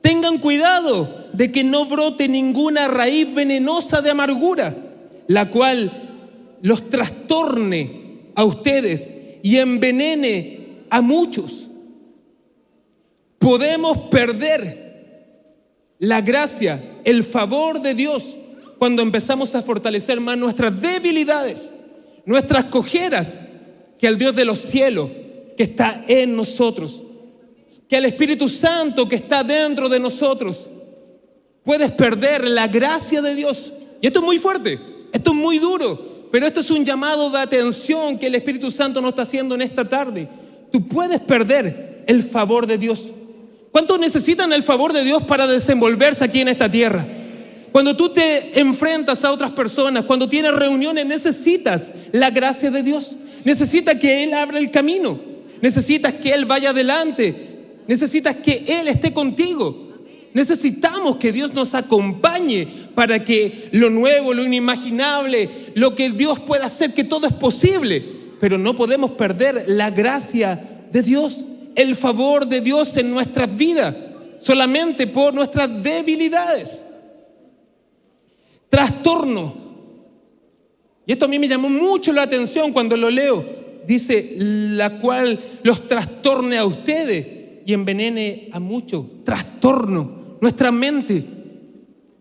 Tengan 0.00 0.38
cuidado 0.38 1.25
de 1.36 1.52
que 1.52 1.64
no 1.64 1.86
brote 1.86 2.28
ninguna 2.28 2.88
raíz 2.88 3.32
venenosa 3.34 4.00
de 4.02 4.10
amargura, 4.10 4.74
la 5.28 5.50
cual 5.50 5.90
los 6.62 6.88
trastorne 6.88 8.30
a 8.34 8.44
ustedes 8.44 9.10
y 9.42 9.58
envenene 9.58 10.84
a 10.90 11.02
muchos. 11.02 11.66
Podemos 13.38 13.98
perder 14.08 15.34
la 15.98 16.20
gracia, 16.20 16.82
el 17.04 17.22
favor 17.22 17.80
de 17.80 17.94
Dios 17.94 18.36
cuando 18.78 19.02
empezamos 19.02 19.54
a 19.54 19.62
fortalecer 19.62 20.20
más 20.20 20.36
nuestras 20.36 20.80
debilidades, 20.80 21.74
nuestras 22.24 22.64
cojeras, 22.64 23.40
que 23.98 24.06
al 24.06 24.18
Dios 24.18 24.36
de 24.36 24.44
los 24.44 24.58
cielos 24.58 25.10
que 25.56 25.62
está 25.62 26.04
en 26.06 26.36
nosotros 26.36 27.02
que 27.88 27.96
el 27.96 28.04
Espíritu 28.06 28.48
Santo 28.48 29.08
que 29.08 29.16
está 29.16 29.44
dentro 29.44 29.88
de 29.88 30.00
nosotros, 30.00 30.68
puedes 31.66 31.90
perder 31.90 32.48
la 32.48 32.68
gracia 32.68 33.20
de 33.20 33.34
Dios. 33.34 33.72
Y 34.00 34.06
esto 34.06 34.20
es 34.20 34.24
muy 34.24 34.38
fuerte, 34.38 34.78
esto 35.12 35.30
es 35.32 35.36
muy 35.36 35.58
duro, 35.58 36.28
pero 36.30 36.46
esto 36.46 36.60
es 36.60 36.70
un 36.70 36.84
llamado 36.84 37.28
de 37.28 37.38
atención 37.38 38.18
que 38.18 38.28
el 38.28 38.36
Espíritu 38.36 38.70
Santo 38.70 39.02
nos 39.02 39.10
está 39.10 39.22
haciendo 39.22 39.54
en 39.56 39.62
esta 39.62 39.86
tarde. 39.86 40.28
tú 40.72 40.86
puedes 40.86 41.20
perder 41.20 42.04
el 42.06 42.22
favor 42.22 42.66
de 42.66 42.78
Dios. 42.78 43.10
¿Cuántos 43.72 43.98
necesitan 43.98 44.52
el 44.52 44.62
favor 44.62 44.92
de 44.92 45.04
Dios 45.04 45.24
para 45.24 45.46
desenvolverse 45.46 46.24
aquí 46.24 46.40
en 46.40 46.48
esta 46.48 46.70
tierra? 46.70 47.04
Cuando 47.72 47.96
tú 47.96 48.10
te 48.10 48.58
enfrentas 48.58 49.24
a 49.24 49.32
otras 49.32 49.50
personas, 49.50 50.04
cuando 50.04 50.28
tienes 50.28 50.52
reuniones, 50.54 51.04
necesitas 51.04 51.92
la 52.12 52.30
gracia 52.30 52.70
de 52.70 52.82
Dios. 52.82 53.16
Necesitas 53.44 53.96
que 53.96 54.24
Él 54.24 54.32
abra 54.32 54.58
el 54.58 54.70
camino. 54.70 55.18
Necesitas 55.60 56.14
que 56.14 56.32
Él 56.32 56.46
vaya 56.46 56.70
adelante. 56.70 57.34
Necesitas 57.86 58.36
que 58.36 58.64
Él 58.66 58.88
esté 58.88 59.12
contigo. 59.12 59.85
Necesitamos 60.36 61.16
que 61.16 61.32
Dios 61.32 61.54
nos 61.54 61.74
acompañe 61.74 62.68
para 62.94 63.24
que 63.24 63.70
lo 63.72 63.88
nuevo, 63.88 64.34
lo 64.34 64.44
inimaginable, 64.44 65.48
lo 65.74 65.94
que 65.94 66.10
Dios 66.10 66.40
pueda 66.40 66.66
hacer, 66.66 66.92
que 66.92 67.04
todo 67.04 67.26
es 67.26 67.32
posible. 67.32 68.04
Pero 68.38 68.58
no 68.58 68.76
podemos 68.76 69.12
perder 69.12 69.64
la 69.66 69.90
gracia 69.90 70.84
de 70.92 71.02
Dios, 71.02 71.42
el 71.74 71.96
favor 71.96 72.46
de 72.46 72.60
Dios 72.60 72.96
en 72.98 73.10
nuestras 73.10 73.56
vidas, 73.56 73.94
solamente 74.38 75.06
por 75.06 75.32
nuestras 75.32 75.82
debilidades 75.82 76.84
trastorno. 78.68 79.54
Y 81.06 81.12
esto 81.12 81.24
a 81.24 81.28
mí 81.28 81.38
me 81.38 81.48
llamó 81.48 81.70
mucho 81.70 82.12
la 82.12 82.22
atención 82.22 82.74
cuando 82.74 82.94
lo 82.94 83.08
leo. 83.08 83.42
Dice, 83.86 84.34
la 84.36 84.98
cual 84.98 85.40
los 85.62 85.88
trastorne 85.88 86.58
a 86.58 86.66
ustedes 86.66 87.26
y 87.64 87.72
envenene 87.72 88.50
a 88.52 88.60
muchos. 88.60 89.24
Trastorno. 89.24 90.25
Nuestra 90.46 90.70
mente, 90.70 91.24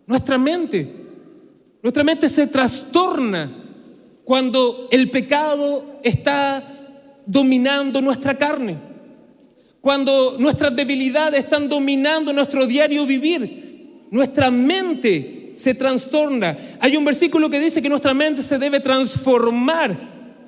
nuestra 0.08 0.40
mente, 0.40 0.92
nuestra 1.84 2.04
mente 2.04 2.28
se 2.28 2.48
trastorna 2.48 3.52
cuando 4.24 4.88
el 4.90 5.12
pecado 5.12 6.00
está 6.04 6.64
dominando 7.28 8.02
nuestra 8.02 8.36
carne. 8.36 8.78
Cuando 9.80 10.38
nuestras 10.40 10.76
debilidades 10.76 11.44
están 11.44 11.70
dominando 11.70 12.34
nuestro 12.34 12.66
diario 12.66 13.06
vivir. 13.06 14.08
Nuestra 14.10 14.50
mente 14.50 15.50
se 15.52 15.76
trastorna. 15.76 16.58
Hay 16.80 16.98
un 16.98 17.06
versículo 17.06 17.48
que 17.48 17.60
dice 17.60 17.80
que 17.80 17.90
nuestra 17.90 18.16
mente 18.16 18.42
se 18.42 18.58
debe 18.58 18.80
transformar 18.80 19.96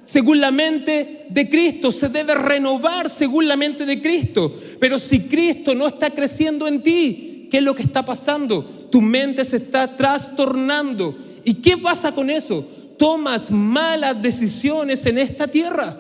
según 0.03 0.41
la 0.41 0.49
mente 0.49 1.27
de 1.29 1.47
Cristo, 1.47 1.91
se 1.91 2.09
debe 2.09 2.33
renovar 2.33 3.07
según 3.07 3.47
la 3.47 3.55
mente 3.55 3.85
de 3.85 4.01
Cristo. 4.01 4.51
Pero 4.79 4.97
si 4.97 5.19
Cristo 5.19 5.75
no 5.75 5.85
está 5.85 6.09
creciendo 6.09 6.67
en 6.67 6.81
ti, 6.81 7.26
¿qué 7.49 7.57
es 7.57 7.63
lo 7.63 7.75
que 7.75 7.83
está 7.83 8.05
pasando? 8.05 8.63
Tu 8.91 9.01
mente 9.01 9.43
se 9.45 9.57
está 9.57 9.95
trastornando. 9.95 11.15
¿Y 11.43 11.55
qué 11.55 11.77
pasa 11.77 12.11
con 12.13 12.29
eso? 12.29 12.65
Tomas 12.97 13.51
malas 13.51 14.21
decisiones 14.21 15.05
en 15.05 15.17
esta 15.17 15.47
tierra. 15.47 15.97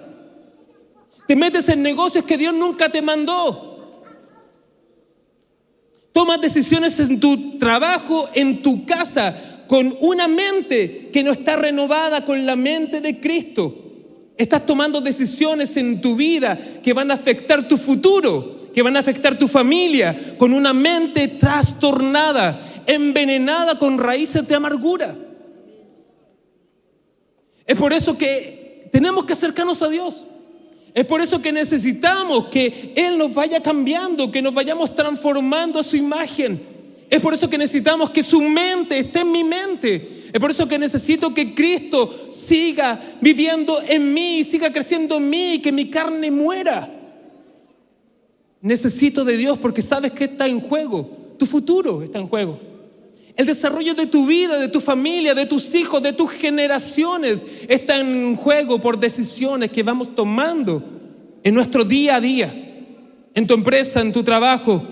Te 1.27 1.35
metes 1.35 1.67
en 1.69 1.83
negocios 1.83 2.25
que 2.25 2.37
Dios 2.37 2.53
nunca 2.53 2.89
te 2.89 3.01
mandó. 3.01 4.03
Tomas 6.13 6.41
decisiones 6.41 6.99
en 6.99 7.19
tu 7.19 7.57
trabajo, 7.59 8.27
en 8.33 8.63
tu 8.63 8.85
casa, 8.85 9.35
con 9.67 9.95
una 9.99 10.27
mente 10.27 11.09
que 11.13 11.23
no 11.23 11.31
está 11.31 11.57
renovada 11.57 12.25
con 12.25 12.45
la 12.45 12.55
mente 12.55 13.01
de 13.01 13.19
Cristo. 13.19 13.75
Estás 14.37 14.65
tomando 14.65 15.01
decisiones 15.01 15.77
en 15.77 16.01
tu 16.01 16.15
vida 16.15 16.57
que 16.81 16.93
van 16.93 17.11
a 17.11 17.15
afectar 17.15 17.67
tu 17.67 17.77
futuro, 17.77 18.56
que 18.77 18.83
van 18.83 18.95
a 18.95 18.99
afectar 18.99 19.39
tu 19.39 19.47
familia, 19.47 20.15
con 20.37 20.53
una 20.53 20.71
mente 20.71 21.27
trastornada, 21.29 22.61
envenenada 22.85 23.79
con 23.79 23.97
raíces 23.97 24.47
de 24.47 24.53
amargura. 24.53 25.15
Es 27.65 27.75
por 27.75 27.91
eso 27.91 28.15
que 28.15 28.87
tenemos 28.91 29.25
que 29.25 29.33
acercarnos 29.33 29.81
a 29.81 29.89
Dios. 29.89 30.27
Es 30.93 31.07
por 31.07 31.21
eso 31.21 31.41
que 31.41 31.51
necesitamos 31.51 32.49
que 32.49 32.93
Él 32.95 33.17
nos 33.17 33.33
vaya 33.33 33.63
cambiando, 33.63 34.31
que 34.31 34.43
nos 34.43 34.53
vayamos 34.53 34.93
transformando 34.93 35.79
a 35.79 35.83
su 35.83 35.97
imagen. 35.97 36.61
Es 37.09 37.19
por 37.19 37.33
eso 37.33 37.49
que 37.49 37.57
necesitamos 37.57 38.11
que 38.11 38.21
su 38.21 38.41
mente 38.41 38.99
esté 38.99 39.21
en 39.21 39.31
mi 39.31 39.43
mente. 39.43 40.29
Es 40.31 40.39
por 40.39 40.51
eso 40.51 40.67
que 40.67 40.77
necesito 40.77 41.33
que 41.33 41.55
Cristo 41.55 42.27
siga 42.29 43.01
viviendo 43.21 43.81
en 43.87 44.13
mí, 44.13 44.43
siga 44.43 44.71
creciendo 44.71 45.17
en 45.17 45.31
mí 45.31 45.61
que 45.63 45.71
mi 45.71 45.89
carne 45.89 46.29
muera. 46.29 46.93
Necesito 48.61 49.23
de 49.23 49.37
Dios 49.37 49.57
porque 49.57 49.81
sabes 49.81 50.11
que 50.11 50.25
está 50.25 50.47
en 50.47 50.59
juego. 50.59 51.35
Tu 51.37 51.45
futuro 51.45 52.03
está 52.03 52.19
en 52.19 52.27
juego. 52.27 52.59
El 53.35 53.45
desarrollo 53.45 53.93
de 53.93 54.07
tu 54.07 54.25
vida, 54.25 54.57
de 54.57 54.67
tu 54.67 54.81
familia, 54.81 55.35
de 55.35 55.45
tus 55.45 55.75
hijos, 55.75 56.01
de 56.01 56.11
tus 56.11 56.31
generaciones 56.31 57.45
está 57.67 57.99
en 57.99 58.35
juego 58.35 58.81
por 58.81 58.99
decisiones 58.99 59.71
que 59.71 59.83
vamos 59.83 60.15
tomando 60.15 60.83
en 61.43 61.53
nuestro 61.53 61.83
día 61.83 62.15
a 62.15 62.21
día, 62.21 62.51
en 63.35 63.45
tu 63.45 63.53
empresa, 63.53 64.01
en 64.01 64.11
tu 64.11 64.23
trabajo. 64.23 64.83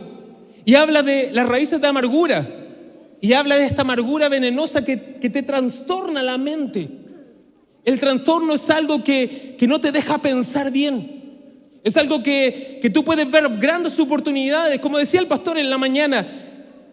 Y 0.64 0.76
habla 0.76 1.02
de 1.02 1.32
las 1.32 1.48
raíces 1.48 1.82
de 1.82 1.88
amargura. 1.88 2.48
Y 3.22 3.34
habla 3.34 3.58
de 3.58 3.66
esta 3.66 3.82
amargura 3.82 4.30
venenosa 4.30 4.86
que, 4.86 4.98
te 4.98 5.42
trastorna 5.42 6.22
la 6.22 6.38
mente. 6.38 6.88
El 7.84 8.00
trastorno 8.00 8.54
es 8.54 8.70
algo 8.70 9.04
que, 9.04 9.58
no 9.68 9.82
te 9.82 9.92
deja 9.92 10.20
pensar 10.20 10.72
bien. 10.72 11.15
Es 11.86 11.96
algo 11.96 12.22
que, 12.22 12.80
que 12.82 12.90
tú 12.90 13.06
puedes 13.06 13.32
ver 13.32 13.48
grandes 13.58 13.98
oportunidades. 14.00 14.82
Como 14.82 14.98
decía 14.98 15.22
el 15.22 15.28
pastor 15.28 15.58
en 15.58 15.70
la 15.70 15.78
mañana, 15.78 16.28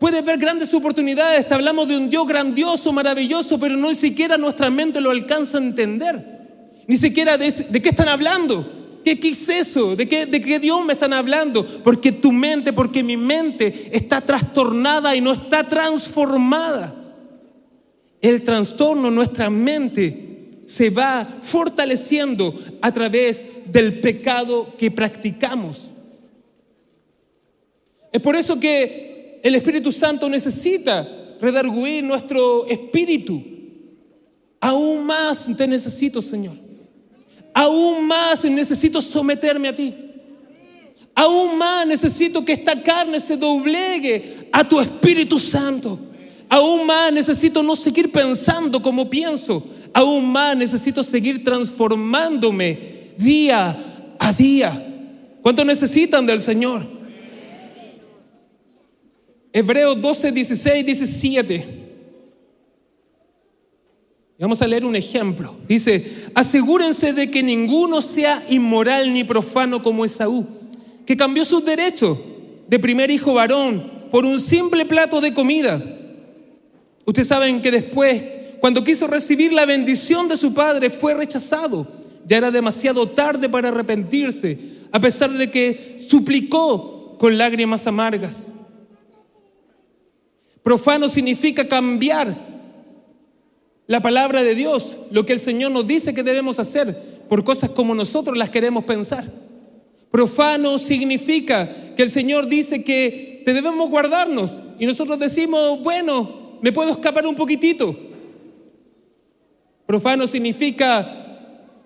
Puedes 0.02 0.24
ver 0.24 0.36
grandes 0.36 0.74
oportunidades, 0.74 1.46
te 1.46 1.54
hablamos 1.54 1.86
de 1.86 1.96
un 1.96 2.10
Dios 2.10 2.26
grandioso, 2.26 2.92
maravilloso, 2.92 3.56
pero 3.60 3.76
no 3.76 3.94
siquiera 3.94 4.36
nuestra 4.36 4.68
mente 4.68 5.00
lo 5.00 5.12
alcanza 5.12 5.58
a 5.58 5.60
entender. 5.60 6.20
Ni 6.88 6.96
siquiera 6.96 7.38
de, 7.38 7.52
qué 7.80 7.88
están 7.88 8.08
hablando. 8.08 8.98
¿Qué, 9.04 9.20
¿Qué, 9.20 9.28
es 9.28 9.48
eso? 9.48 9.94
¿De 9.94 10.08
qué, 10.08 10.26
¿De 10.26 10.40
qué 10.40 10.58
Dios 10.58 10.84
me 10.84 10.94
están 10.94 11.12
hablando? 11.12 11.64
Porque 11.84 12.10
tu 12.10 12.32
mente, 12.32 12.72
porque 12.72 13.04
mi 13.04 13.16
mente 13.16 13.90
está 13.92 14.20
trastornada 14.20 15.14
y 15.14 15.20
no 15.20 15.34
está 15.34 15.68
transformada. 15.68 16.92
El 18.20 18.42
trastorno 18.42 19.08
nuestra 19.08 19.50
mente 19.50 20.31
se 20.62 20.90
va 20.90 21.38
fortaleciendo 21.40 22.54
a 22.80 22.92
través 22.92 23.46
del 23.66 24.00
pecado 24.00 24.74
que 24.78 24.90
practicamos. 24.90 25.90
Es 28.12 28.20
por 28.20 28.36
eso 28.36 28.60
que 28.60 29.40
el 29.42 29.54
Espíritu 29.54 29.90
Santo 29.90 30.28
necesita 30.28 31.36
redarguir 31.40 32.04
nuestro 32.04 32.66
espíritu. 32.66 33.42
Aún 34.60 35.04
más 35.04 35.50
te 35.56 35.66
necesito, 35.66 36.22
Señor. 36.22 36.54
Aún 37.52 38.06
más 38.06 38.44
necesito 38.44 39.02
someterme 39.02 39.68
a 39.68 39.74
ti. 39.74 39.94
Aún 41.14 41.58
más 41.58 41.86
necesito 41.86 42.44
que 42.44 42.52
esta 42.52 42.80
carne 42.80 43.20
se 43.20 43.36
doblegue 43.36 44.48
a 44.52 44.66
tu 44.66 44.80
Espíritu 44.80 45.38
Santo. 45.38 45.98
Aún 46.48 46.86
más 46.86 47.12
necesito 47.12 47.62
no 47.62 47.74
seguir 47.76 48.10
pensando 48.12 48.80
como 48.80 49.10
pienso. 49.10 49.66
Aún 49.94 50.30
más 50.30 50.56
necesito 50.56 51.02
seguir 51.02 51.44
transformándome 51.44 52.78
día 53.16 53.76
a 54.18 54.32
día. 54.32 54.88
¿Cuánto 55.42 55.64
necesitan 55.64 56.24
del 56.24 56.40
Señor? 56.40 56.86
Hebreos 59.52 60.00
12, 60.00 60.32
16, 60.32 60.86
17. 60.86 61.82
Vamos 64.38 64.60
a 64.60 64.66
leer 64.66 64.84
un 64.84 64.96
ejemplo. 64.96 65.54
Dice, 65.68 66.26
asegúrense 66.34 67.12
de 67.12 67.30
que 67.30 67.42
ninguno 67.42 68.02
sea 68.02 68.44
inmoral 68.48 69.12
ni 69.12 69.22
profano 69.22 69.82
como 69.82 70.04
Esaú, 70.04 70.46
que 71.06 71.16
cambió 71.16 71.44
sus 71.44 71.64
derechos 71.64 72.18
de 72.66 72.78
primer 72.78 73.10
hijo 73.10 73.34
varón 73.34 74.08
por 74.10 74.24
un 74.24 74.40
simple 74.40 74.84
plato 74.84 75.20
de 75.20 75.32
comida. 75.32 75.80
Ustedes 77.04 77.28
saben 77.28 77.62
que 77.62 77.70
después, 77.70 78.22
cuando 78.62 78.84
quiso 78.84 79.08
recibir 79.08 79.52
la 79.52 79.66
bendición 79.66 80.28
de 80.28 80.36
su 80.36 80.54
padre, 80.54 80.88
fue 80.88 81.14
rechazado. 81.14 81.84
Ya 82.24 82.36
era 82.36 82.52
demasiado 82.52 83.08
tarde 83.08 83.48
para 83.48 83.70
arrepentirse, 83.70 84.56
a 84.92 85.00
pesar 85.00 85.32
de 85.32 85.50
que 85.50 85.96
suplicó 85.98 87.16
con 87.18 87.36
lágrimas 87.36 87.88
amargas. 87.88 88.52
Profano 90.62 91.08
significa 91.08 91.66
cambiar 91.66 92.36
la 93.88 94.00
palabra 94.00 94.44
de 94.44 94.54
Dios, 94.54 94.96
lo 95.10 95.26
que 95.26 95.32
el 95.32 95.40
Señor 95.40 95.72
nos 95.72 95.88
dice 95.88 96.14
que 96.14 96.22
debemos 96.22 96.60
hacer, 96.60 96.96
por 97.28 97.42
cosas 97.42 97.70
como 97.70 97.96
nosotros 97.96 98.38
las 98.38 98.50
queremos 98.50 98.84
pensar. 98.84 99.24
Profano 100.12 100.78
significa 100.78 101.68
que 101.96 102.04
el 102.04 102.10
Señor 102.10 102.46
dice 102.46 102.84
que 102.84 103.42
te 103.44 103.54
debemos 103.54 103.90
guardarnos 103.90 104.60
y 104.78 104.86
nosotros 104.86 105.18
decimos, 105.18 105.82
bueno, 105.82 106.60
me 106.62 106.70
puedo 106.70 106.92
escapar 106.92 107.26
un 107.26 107.34
poquitito. 107.34 108.11
Profano 109.92 110.26
significa 110.26 111.06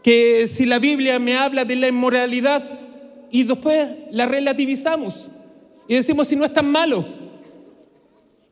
que 0.00 0.46
si 0.46 0.64
la 0.64 0.78
Biblia 0.78 1.18
me 1.18 1.36
habla 1.36 1.64
de 1.64 1.74
la 1.74 1.88
inmoralidad 1.88 2.62
y 3.32 3.42
después 3.42 3.88
la 4.12 4.26
relativizamos 4.26 5.26
y 5.88 5.96
decimos 5.96 6.28
si 6.28 6.36
no 6.36 6.44
es 6.44 6.52
tan 6.52 6.70
malo, 6.70 7.04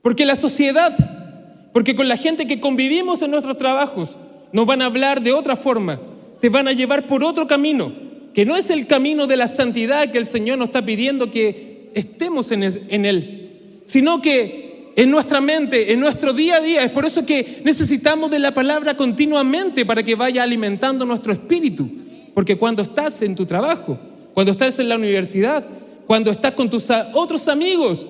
porque 0.02 0.26
la 0.26 0.34
sociedad, 0.34 0.92
porque 1.72 1.94
con 1.94 2.08
la 2.08 2.16
gente 2.16 2.48
que 2.48 2.58
convivimos 2.58 3.22
en 3.22 3.30
nuestros 3.30 3.56
trabajos, 3.56 4.16
nos 4.50 4.66
van 4.66 4.82
a 4.82 4.86
hablar 4.86 5.20
de 5.22 5.32
otra 5.32 5.54
forma, 5.54 6.00
te 6.40 6.48
van 6.48 6.66
a 6.66 6.72
llevar 6.72 7.06
por 7.06 7.22
otro 7.22 7.46
camino. 7.46 7.92
que 8.34 8.44
no 8.44 8.56
es 8.56 8.70
el 8.70 8.88
camino 8.88 9.28
de 9.28 9.36
la 9.36 9.46
santidad 9.46 10.10
que 10.10 10.18
el 10.18 10.26
Señor 10.26 10.58
nos 10.58 10.70
está 10.70 10.84
pidiendo 10.84 11.30
que 11.30 11.92
estemos 11.94 12.50
en 12.50 13.04
Él, 13.04 13.60
sino 13.84 14.20
que 14.20 14.73
en 14.96 15.10
nuestra 15.10 15.40
mente, 15.40 15.92
en 15.92 16.00
nuestro 16.00 16.32
día 16.32 16.56
a 16.56 16.60
día. 16.60 16.84
Es 16.84 16.90
por 16.90 17.04
eso 17.04 17.26
que 17.26 17.62
necesitamos 17.64 18.30
de 18.30 18.38
la 18.38 18.52
palabra 18.52 18.96
continuamente 18.96 19.84
para 19.84 20.02
que 20.02 20.14
vaya 20.14 20.42
alimentando 20.42 21.04
nuestro 21.04 21.32
espíritu. 21.32 21.88
Porque 22.34 22.56
cuando 22.56 22.82
estás 22.82 23.22
en 23.22 23.34
tu 23.34 23.46
trabajo, 23.46 23.98
cuando 24.32 24.52
estás 24.52 24.78
en 24.78 24.88
la 24.88 24.96
universidad, 24.96 25.64
cuando 26.06 26.30
estás 26.30 26.52
con 26.52 26.68
tus 26.68 26.88
otros 27.12 27.48
amigos, 27.48 28.08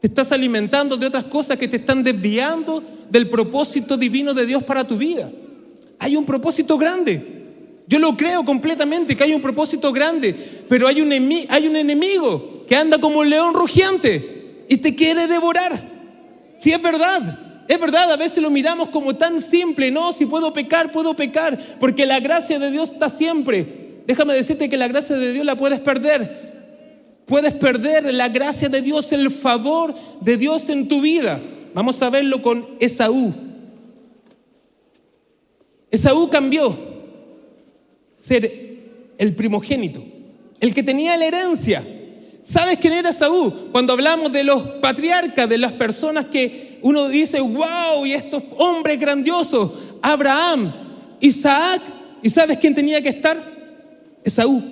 te 0.00 0.06
estás 0.06 0.30
alimentando 0.32 0.96
de 0.96 1.06
otras 1.06 1.24
cosas 1.24 1.58
que 1.58 1.68
te 1.68 1.76
están 1.76 2.02
desviando 2.02 2.82
del 3.10 3.28
propósito 3.28 3.96
divino 3.96 4.34
de 4.34 4.46
Dios 4.46 4.62
para 4.62 4.86
tu 4.86 4.96
vida. 4.96 5.30
Hay 5.98 6.16
un 6.16 6.24
propósito 6.24 6.78
grande. 6.78 7.36
Yo 7.88 7.98
lo 7.98 8.16
creo 8.16 8.44
completamente 8.44 9.16
que 9.16 9.24
hay 9.24 9.32
un 9.32 9.40
propósito 9.40 9.92
grande, 9.92 10.34
pero 10.68 10.86
hay 10.86 11.00
un, 11.00 11.10
hay 11.48 11.66
un 11.66 11.74
enemigo 11.74 12.64
que 12.68 12.76
anda 12.76 12.98
como 12.98 13.20
un 13.20 13.30
león 13.30 13.54
rugiente 13.54 14.37
y 14.68 14.76
te 14.78 14.94
quiere 14.94 15.26
devorar. 15.26 15.80
Si 16.56 16.72
es 16.72 16.82
verdad, 16.82 17.64
es 17.66 17.80
verdad, 17.80 18.12
a 18.12 18.16
veces 18.16 18.42
lo 18.42 18.50
miramos 18.50 18.88
como 18.88 19.16
tan 19.16 19.40
simple, 19.40 19.90
no, 19.90 20.12
si 20.12 20.26
puedo 20.26 20.52
pecar, 20.52 20.92
puedo 20.92 21.14
pecar, 21.14 21.58
porque 21.80 22.06
la 22.06 22.20
gracia 22.20 22.58
de 22.58 22.70
Dios 22.70 22.92
está 22.92 23.10
siempre. 23.10 24.02
Déjame 24.06 24.34
decirte 24.34 24.68
que 24.68 24.76
la 24.76 24.88
gracia 24.88 25.16
de 25.16 25.32
Dios 25.32 25.44
la 25.44 25.56
puedes 25.56 25.80
perder, 25.80 26.48
Puedes 27.28 27.52
perder 27.52 28.14
la 28.14 28.30
gracia 28.30 28.70
de 28.70 28.80
Dios, 28.80 29.12
el 29.12 29.30
favor 29.30 29.94
de 30.22 30.38
Dios 30.38 30.70
en 30.70 30.88
tu 30.88 31.02
vida. 31.02 31.38
Vamos 31.74 32.00
a 32.00 32.08
verlo 32.08 32.40
con 32.40 32.66
Esaú. 32.80 33.34
Esaú 35.90 36.30
cambió 36.30 36.74
ser 38.16 38.50
el 39.18 39.34
primogénito, 39.34 40.02
el 40.58 40.72
que 40.72 40.82
tenía 40.82 41.18
la 41.18 41.26
herencia. 41.26 41.84
¿Sabes 42.40 42.78
quién 42.78 42.92
era 42.92 43.10
Esaú? 43.10 43.52
Cuando 43.72 43.92
hablamos 43.92 44.32
de 44.32 44.44
los 44.44 44.62
patriarcas, 44.80 45.48
de 45.48 45.58
las 45.58 45.72
personas 45.72 46.26
que 46.26 46.78
uno 46.82 47.08
dice, 47.08 47.40
wow, 47.40 48.06
y 48.06 48.12
estos 48.12 48.42
hombres 48.56 48.98
grandiosos, 49.00 49.70
Abraham, 50.00 50.72
Isaac, 51.20 51.82
¿y 52.22 52.30
sabes 52.30 52.58
quién 52.58 52.74
tenía 52.74 53.02
que 53.02 53.08
estar? 53.08 53.36
Esaú, 54.24 54.62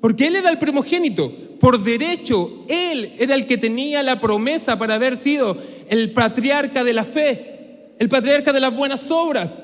porque 0.00 0.26
él 0.26 0.36
era 0.36 0.50
el 0.50 0.58
primogénito 0.58 1.32
por 1.60 1.82
derecho, 1.82 2.64
él 2.68 3.12
era 3.18 3.34
el 3.34 3.46
que 3.46 3.58
tenía 3.58 4.02
la 4.02 4.20
promesa 4.20 4.78
para 4.78 4.94
haber 4.94 5.16
sido 5.16 5.56
el 5.88 6.12
patriarca 6.12 6.84
de 6.84 6.92
la 6.92 7.04
fe, 7.04 7.94
el 7.98 8.08
patriarca 8.08 8.52
de 8.52 8.60
las 8.60 8.74
buenas 8.74 9.10
obras. 9.10 9.58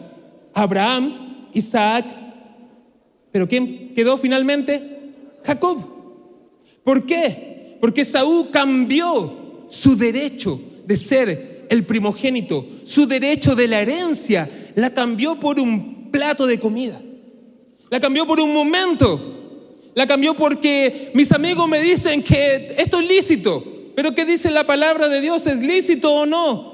Abraham, 0.54 1.48
Isaac, 1.54 2.04
pero 3.30 3.48
¿quién 3.48 3.94
quedó 3.94 4.18
finalmente? 4.18 5.00
Jacob. 5.44 5.91
¿Por 6.84 7.06
qué? 7.06 7.78
Porque 7.80 8.04
Saúl 8.04 8.50
cambió 8.50 9.66
su 9.68 9.96
derecho 9.96 10.60
de 10.84 10.96
ser 10.96 11.66
el 11.68 11.84
primogénito, 11.84 12.66
su 12.84 13.06
derecho 13.06 13.54
de 13.54 13.68
la 13.68 13.80
herencia, 13.80 14.48
la 14.74 14.92
cambió 14.92 15.40
por 15.40 15.58
un 15.58 16.10
plato 16.10 16.46
de 16.46 16.60
comida. 16.60 17.00
La 17.88 18.00
cambió 18.00 18.26
por 18.26 18.40
un 18.40 18.52
momento. 18.52 19.90
La 19.94 20.06
cambió 20.06 20.34
porque 20.34 21.10
mis 21.14 21.32
amigos 21.32 21.68
me 21.68 21.80
dicen 21.80 22.22
que 22.22 22.74
esto 22.78 23.00
es 23.00 23.08
lícito. 23.08 23.64
Pero 23.94 24.14
¿qué 24.14 24.24
dice 24.24 24.50
la 24.50 24.64
palabra 24.64 25.08
de 25.08 25.20
Dios? 25.20 25.46
¿Es 25.46 25.58
lícito 25.60 26.12
o 26.12 26.26
no? 26.26 26.72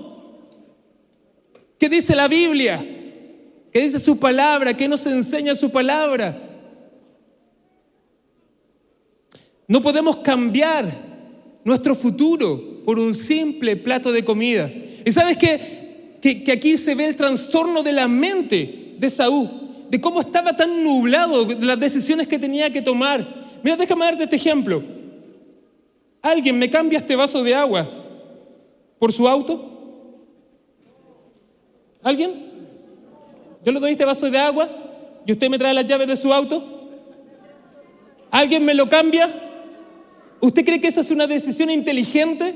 ¿Qué 1.79 1.89
dice 1.89 2.15
la 2.15 2.29
Biblia? 2.29 2.85
¿Qué 3.73 3.81
dice 3.81 3.99
su 3.99 4.19
palabra? 4.19 4.77
¿Qué 4.77 4.89
nos 4.89 5.07
enseña 5.07 5.55
su 5.55 5.71
palabra? 5.71 6.48
No 9.69 9.81
podemos 9.81 10.17
cambiar 10.17 10.91
nuestro 11.63 11.95
futuro 11.95 12.83
por 12.85 12.99
un 12.99 13.15
simple 13.15 13.77
plato 13.77 14.11
de 14.11 14.25
comida. 14.25 14.69
¿Y 15.05 15.13
sabes? 15.13 15.37
Que, 15.37 16.19
que 16.21 16.51
aquí 16.51 16.77
se 16.77 16.97
ve 16.97 17.07
el 17.07 17.15
trastorno 17.15 17.83
de 17.85 17.93
la 17.93 18.09
mente 18.09 18.97
de 18.99 19.09
Saúl 19.11 19.69
de 19.89 20.01
cómo 20.01 20.21
estaba 20.21 20.55
tan 20.55 20.85
nublado, 20.85 21.45
de 21.45 21.67
las 21.67 21.81
decisiones 21.81 22.29
que 22.29 22.39
tenía 22.39 22.71
que 22.73 22.83
tomar. 22.83 23.27
Mira, 23.63 23.77
déjame 23.77 24.05
darte 24.05 24.25
este 24.25 24.37
ejemplo. 24.37 24.83
¿Alguien 26.21 26.59
me 26.59 26.69
cambia 26.69 26.99
este 26.99 27.17
vaso 27.17 27.43
de 27.43 27.55
agua 27.55 27.89
por 28.99 29.13
su 29.13 29.27
auto? 29.27 29.75
¿Alguien? 32.03 32.49
Yo 33.65 33.73
le 33.73 33.81
doy 33.81 33.93
este 33.93 34.05
vaso 34.05 34.31
de 34.31 34.39
agua 34.39 34.69
y 35.25 35.33
usted 35.33 35.49
me 35.49 35.59
trae 35.59 35.75
las 35.75 35.87
llaves 35.87 36.07
de 36.07 36.17
su 36.17 36.33
auto. 36.33 36.63
¿Alguien 38.31 38.65
me 38.65 38.75
lo 38.75 38.89
cambia? 38.89 39.31
¿Usted 40.41 40.65
cree 40.65 40.81
que 40.81 40.89
esa 40.89 41.01
es 41.01 41.11
una 41.11 41.27
decisión 41.27 41.71
inteligente? 41.71 42.55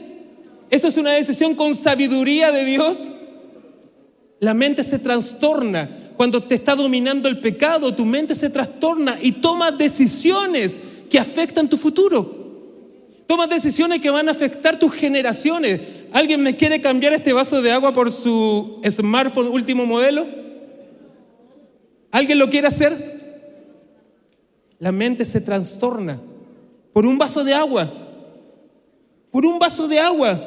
¿Eso 0.71 0.88
es 0.88 0.97
una 0.97 1.12
decisión 1.12 1.55
con 1.55 1.75
sabiduría 1.75 2.53
de 2.53 2.64
Dios? 2.64 3.12
La 4.40 4.55
mente 4.55 4.83
se 4.83 4.99
trastorna 4.99 5.88
cuando 6.16 6.42
te 6.42 6.55
está 6.55 6.77
dominando 6.77 7.29
el 7.29 7.40
pecado, 7.40 7.95
tu 7.95 8.05
mente 8.05 8.35
se 8.35 8.51
trastorna 8.51 9.18
y 9.21 9.33
tomas 9.33 9.77
decisiones 9.77 10.81
que 11.11 11.18
afectan 11.18 11.68
tu 11.68 11.77
futuro. 11.77 12.40
Tomas 13.27 13.49
decisiones 13.49 14.01
que 14.01 14.11
van 14.11 14.29
a 14.29 14.33
afectar 14.33 14.79
tus 14.79 14.92
generaciones. 14.92 15.81
¿Alguien 16.12 16.42
me 16.42 16.57
quiere 16.57 16.81
cambiar 16.81 17.12
este 17.12 17.33
vaso 17.33 17.62
de 17.62 17.73
agua 17.73 17.92
por 17.92 18.11
su 18.11 18.81
smartphone 18.88 19.49
último 19.49 19.87
modelo? 19.87 20.27
¿Alguien 22.11 22.38
lo 22.38 22.51
quiere 22.51 22.68
hacer? 22.68 23.21
La 24.79 24.92
mente 24.92 25.25
se 25.25 25.40
trastorna 25.40 26.21
por 26.92 27.07
un 27.07 27.18
vaso 27.18 27.42
de 27.44 27.55
agua, 27.55 27.90
por 29.31 29.46
un 29.46 29.59
vaso 29.59 29.88
de 29.88 29.98
agua, 29.98 30.38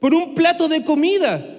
por 0.00 0.14
un 0.14 0.34
plato 0.34 0.68
de 0.68 0.82
comida. 0.84 1.52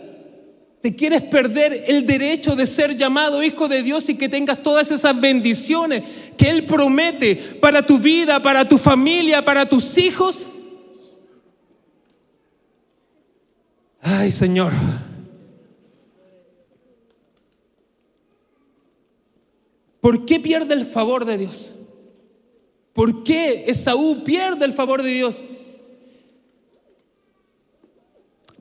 ¿Te 0.81 0.95
quieres 0.95 1.23
perder 1.23 1.85
el 1.87 2.05
derecho 2.05 2.55
de 2.55 2.65
ser 2.65 2.95
llamado 2.95 3.43
hijo 3.43 3.67
de 3.67 3.83
Dios 3.83 4.09
y 4.09 4.15
que 4.15 4.29
tengas 4.29 4.61
todas 4.61 4.91
esas 4.91 5.19
bendiciones 5.19 6.03
que 6.37 6.49
Él 6.49 6.63
promete 6.63 7.35
para 7.35 7.85
tu 7.85 7.97
vida, 7.97 8.39
para 8.41 8.67
tu 8.67 8.77
familia, 8.77 9.43
para 9.43 9.67
tus 9.67 9.97
hijos? 9.97 10.51
Ay, 14.01 14.31
Señor. 14.31 14.71
¿Por 19.99 20.25
qué 20.25 20.39
pierde 20.39 20.73
el 20.73 20.85
favor 20.85 21.25
de 21.25 21.39
Dios? 21.39 21.76
¿Por 22.97 23.23
qué 23.23 23.65
Esaú 23.67 24.23
pierde 24.23 24.65
el 24.65 24.73
favor 24.73 25.03
de 25.03 25.11
Dios? 25.11 25.43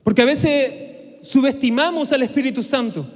Porque 0.03 0.21
a 0.21 0.25
veces 0.25 1.25
subestimamos 1.27 2.11
al 2.11 2.21
Espíritu 2.21 2.61
Santo. 2.61 3.07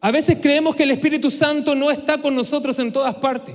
A 0.00 0.10
veces 0.10 0.38
creemos 0.40 0.76
que 0.76 0.84
el 0.84 0.92
Espíritu 0.92 1.30
Santo 1.30 1.74
no 1.74 1.90
está 1.90 2.22
con 2.22 2.34
nosotros 2.34 2.78
en 2.78 2.90
todas 2.90 3.16
partes. 3.16 3.54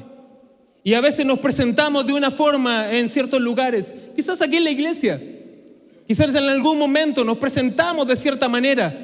Y 0.83 0.93
a 0.93 1.01
veces 1.01 1.25
nos 1.25 1.39
presentamos 1.39 2.05
de 2.05 2.13
una 2.13 2.29
forma 2.29 2.95
en 2.95 3.09
ciertos 3.09 3.41
lugares, 3.41 3.95
quizás 4.15 4.39
aquí 4.39 4.57
en 4.57 4.65
la 4.65 4.69
iglesia, 4.69 5.19
quizás 6.05 6.35
en 6.35 6.49
algún 6.49 6.77
momento 6.77 7.25
nos 7.25 7.39
presentamos 7.39 8.07
de 8.07 8.15
cierta 8.15 8.47
manera, 8.47 8.95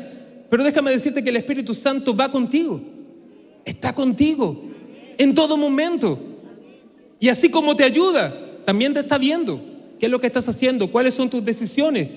pero 0.52 0.64
déjame 0.64 0.92
decirte 0.92 1.24
que 1.24 1.32
el 1.32 1.38
Espíritu 1.38 1.74
Santo 1.74 2.16
va 2.16 2.32
contigo, 2.32 2.80
está 3.66 3.96
contigo 3.96 4.70
en 5.18 5.34
todo 5.34 5.58
momento. 5.58 6.35
Y 7.20 7.30
así 7.30 7.50
como 7.50 7.76
te 7.76 7.84
ayuda, 7.84 8.34
también 8.66 8.94
te 8.94 9.00
está 9.00 9.18
viendo 9.18 9.62
qué 10.00 10.08
es 10.08 10.12
lo 10.12 10.20
que 10.20 10.28
estás 10.28 10.48
haciendo, 10.50 10.92
cuáles 10.92 11.14
son 11.14 11.30
tus 11.30 11.44
decisiones. 11.44 12.08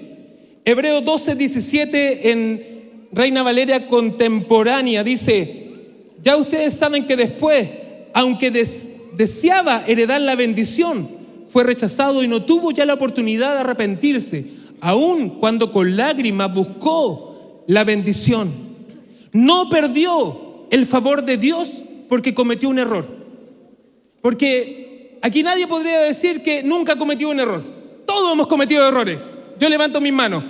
Hebreo 0.64 1.00
12, 1.00 1.36
17 1.36 2.30
en 2.30 3.08
Reina 3.12 3.42
Valeria 3.42 3.86
contemporánea 3.86 5.02
dice, 5.02 5.68
ya 6.22 6.36
ustedes 6.36 6.74
saben 6.74 7.06
que 7.06 7.16
después, 7.16 7.68
aunque 8.12 8.50
deseaba 8.50 9.84
heredar 9.86 10.20
la 10.20 10.34
bendición, 10.34 11.08
fue 11.46 11.64
rechazado 11.64 12.22
y 12.22 12.28
no 12.28 12.44
tuvo 12.44 12.70
ya 12.70 12.84
la 12.84 12.94
oportunidad 12.94 13.54
de 13.54 13.60
arrepentirse, 13.60 14.44
aun 14.80 15.38
cuando 15.38 15.72
con 15.72 15.96
lágrimas 15.96 16.54
buscó 16.54 17.64
la 17.66 17.84
bendición. 17.84 18.50
No 19.32 19.70
perdió 19.70 20.66
el 20.70 20.86
favor 20.86 21.24
de 21.24 21.36
Dios 21.36 21.84
porque 22.08 22.34
cometió 22.34 22.68
un 22.68 22.78
error. 22.78 23.06
Porque 24.20 24.87
aquí 25.22 25.42
nadie 25.42 25.66
podría 25.66 26.00
decir 26.00 26.42
que 26.42 26.62
nunca 26.62 26.96
cometió 26.96 27.28
un 27.28 27.40
error. 27.40 27.62
Todos 28.06 28.32
hemos 28.32 28.46
cometido 28.46 28.86
errores. 28.86 29.18
Yo 29.58 29.68
levanto 29.68 30.00
mis 30.00 30.12
manos. 30.12 30.44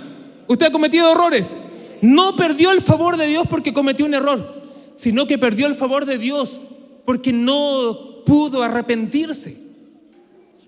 ¿Usted 0.47 0.67
ha 0.67 0.71
cometido 0.71 1.11
errores? 1.11 1.55
No 2.01 2.35
perdió 2.35 2.71
el 2.71 2.81
favor 2.81 3.17
de 3.17 3.27
Dios 3.27 3.47
porque 3.49 3.73
cometió 3.73 4.05
un 4.05 4.13
error, 4.13 4.61
sino 4.93 5.27
que 5.27 5.37
perdió 5.37 5.67
el 5.67 5.75
favor 5.75 6.05
de 6.05 6.17
Dios 6.17 6.61
porque 7.05 7.33
no 7.33 8.23
pudo 8.25 8.63
arrepentirse. 8.63 9.57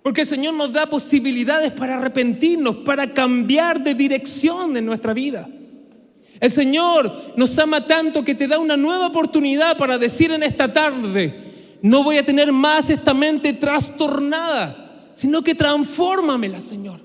Porque 0.04 0.22
el 0.22 0.28
Señor 0.28 0.56
nos 0.56 0.74
da 0.74 0.88
posibilidades 0.88 1.74
para 1.74 1.96
arrepentirnos, 1.96 2.78
para 2.78 3.14
cambiar 3.14 3.84
de 3.84 3.94
dirección 3.94 4.76
en 4.76 4.86
nuestra 4.86 5.14
vida. 5.14 5.48
El 6.40 6.50
Señor 6.50 7.34
nos 7.38 7.58
ama 7.60 7.86
tanto 7.86 8.26
que 8.26 8.34
te 8.34 8.48
da 8.48 8.58
una 8.58 8.76
nueva 8.76 9.08
oportunidad 9.08 9.78
para 9.78 10.00
decir 10.00 10.32
en 10.32 10.42
esta 10.42 10.74
tarde, 10.74 11.51
No 11.82 12.04
voy 12.04 12.17
a 12.17 12.26
tener 12.26 12.52
más 12.52 12.89
esta 12.89 13.13
mente 13.13 13.54
trastornada, 13.54 15.10
sino 15.13 15.41
que 15.41 15.56
transfórmamela, 15.56 16.62
Señor. 16.62 17.02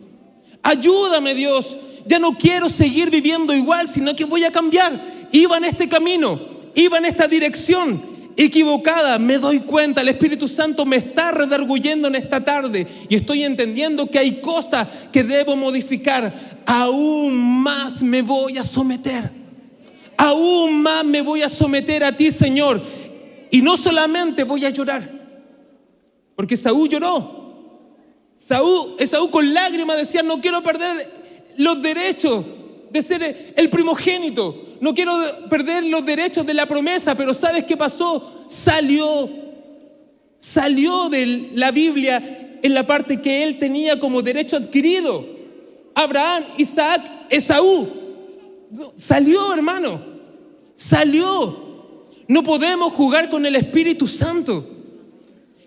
Ayúdame, 0.62 1.34
Dios. 1.34 1.76
Ya 2.06 2.18
no 2.18 2.36
quiero 2.36 2.68
seguir 2.68 3.10
viviendo 3.10 3.54
igual, 3.54 3.88
sino 3.88 4.14
que 4.14 4.24
voy 4.24 4.44
a 4.44 4.52
cambiar. 4.52 5.00
Iba 5.32 5.56
en 5.56 5.64
este 5.64 5.88
camino, 5.88 6.38
iba 6.74 6.98
en 6.98 7.06
esta 7.06 7.26
dirección 7.26 8.00
equivocada. 8.36 9.18
Me 9.18 9.38
doy 9.38 9.60
cuenta, 9.60 10.02
el 10.02 10.08
Espíritu 10.08 10.46
Santo 10.46 10.84
me 10.84 10.96
está 10.96 11.32
redarguyendo 11.32 12.08
en 12.08 12.14
esta 12.14 12.44
tarde 12.44 12.86
y 13.08 13.16
estoy 13.16 13.44
entendiendo 13.44 14.10
que 14.10 14.18
hay 14.18 14.40
cosas 14.40 14.86
que 15.12 15.24
debo 15.24 15.56
modificar. 15.56 16.32
Aún 16.66 17.62
más 17.62 18.02
me 18.02 18.22
voy 18.22 18.58
a 18.58 18.64
someter. 18.64 19.30
Aún 20.16 20.82
más 20.82 21.04
me 21.04 21.22
voy 21.22 21.42
a 21.42 21.48
someter 21.48 22.04
a 22.04 22.12
ti, 22.12 22.30
Señor. 22.30 22.80
Y 23.50 23.62
no 23.62 23.76
solamente 23.76 24.44
voy 24.44 24.64
a 24.64 24.70
llorar, 24.70 25.02
porque 26.34 26.56
Saúl 26.56 26.88
lloró. 26.88 27.44
Saúl, 28.34 28.96
Saúl 29.06 29.30
con 29.30 29.54
lágrimas 29.54 29.96
decía, 29.96 30.22
no 30.22 30.40
quiero 30.40 30.62
perder 30.62 31.10
los 31.56 31.80
derechos 31.80 32.44
de 32.90 33.02
ser 33.02 33.54
el 33.56 33.70
primogénito, 33.70 34.62
no 34.80 34.94
quiero 34.94 35.12
perder 35.48 35.84
los 35.84 36.04
derechos 36.04 36.44
de 36.44 36.54
la 36.54 36.66
promesa, 36.66 37.14
pero 37.14 37.32
¿sabes 37.32 37.64
qué 37.64 37.76
pasó? 37.76 38.44
Salió, 38.46 39.28
salió 40.38 41.08
de 41.08 41.50
la 41.54 41.70
Biblia 41.70 42.58
en 42.62 42.74
la 42.74 42.86
parte 42.86 43.20
que 43.20 43.42
él 43.42 43.58
tenía 43.58 43.98
como 43.98 44.22
derecho 44.22 44.56
adquirido. 44.56 45.24
Abraham, 45.94 46.44
Isaac, 46.58 47.02
Esaú. 47.30 47.88
Salió, 48.96 49.54
hermano, 49.54 50.00
salió. 50.74 51.65
No 52.28 52.42
podemos 52.42 52.92
jugar 52.92 53.30
con 53.30 53.46
el 53.46 53.56
Espíritu 53.56 54.06
Santo. 54.08 54.66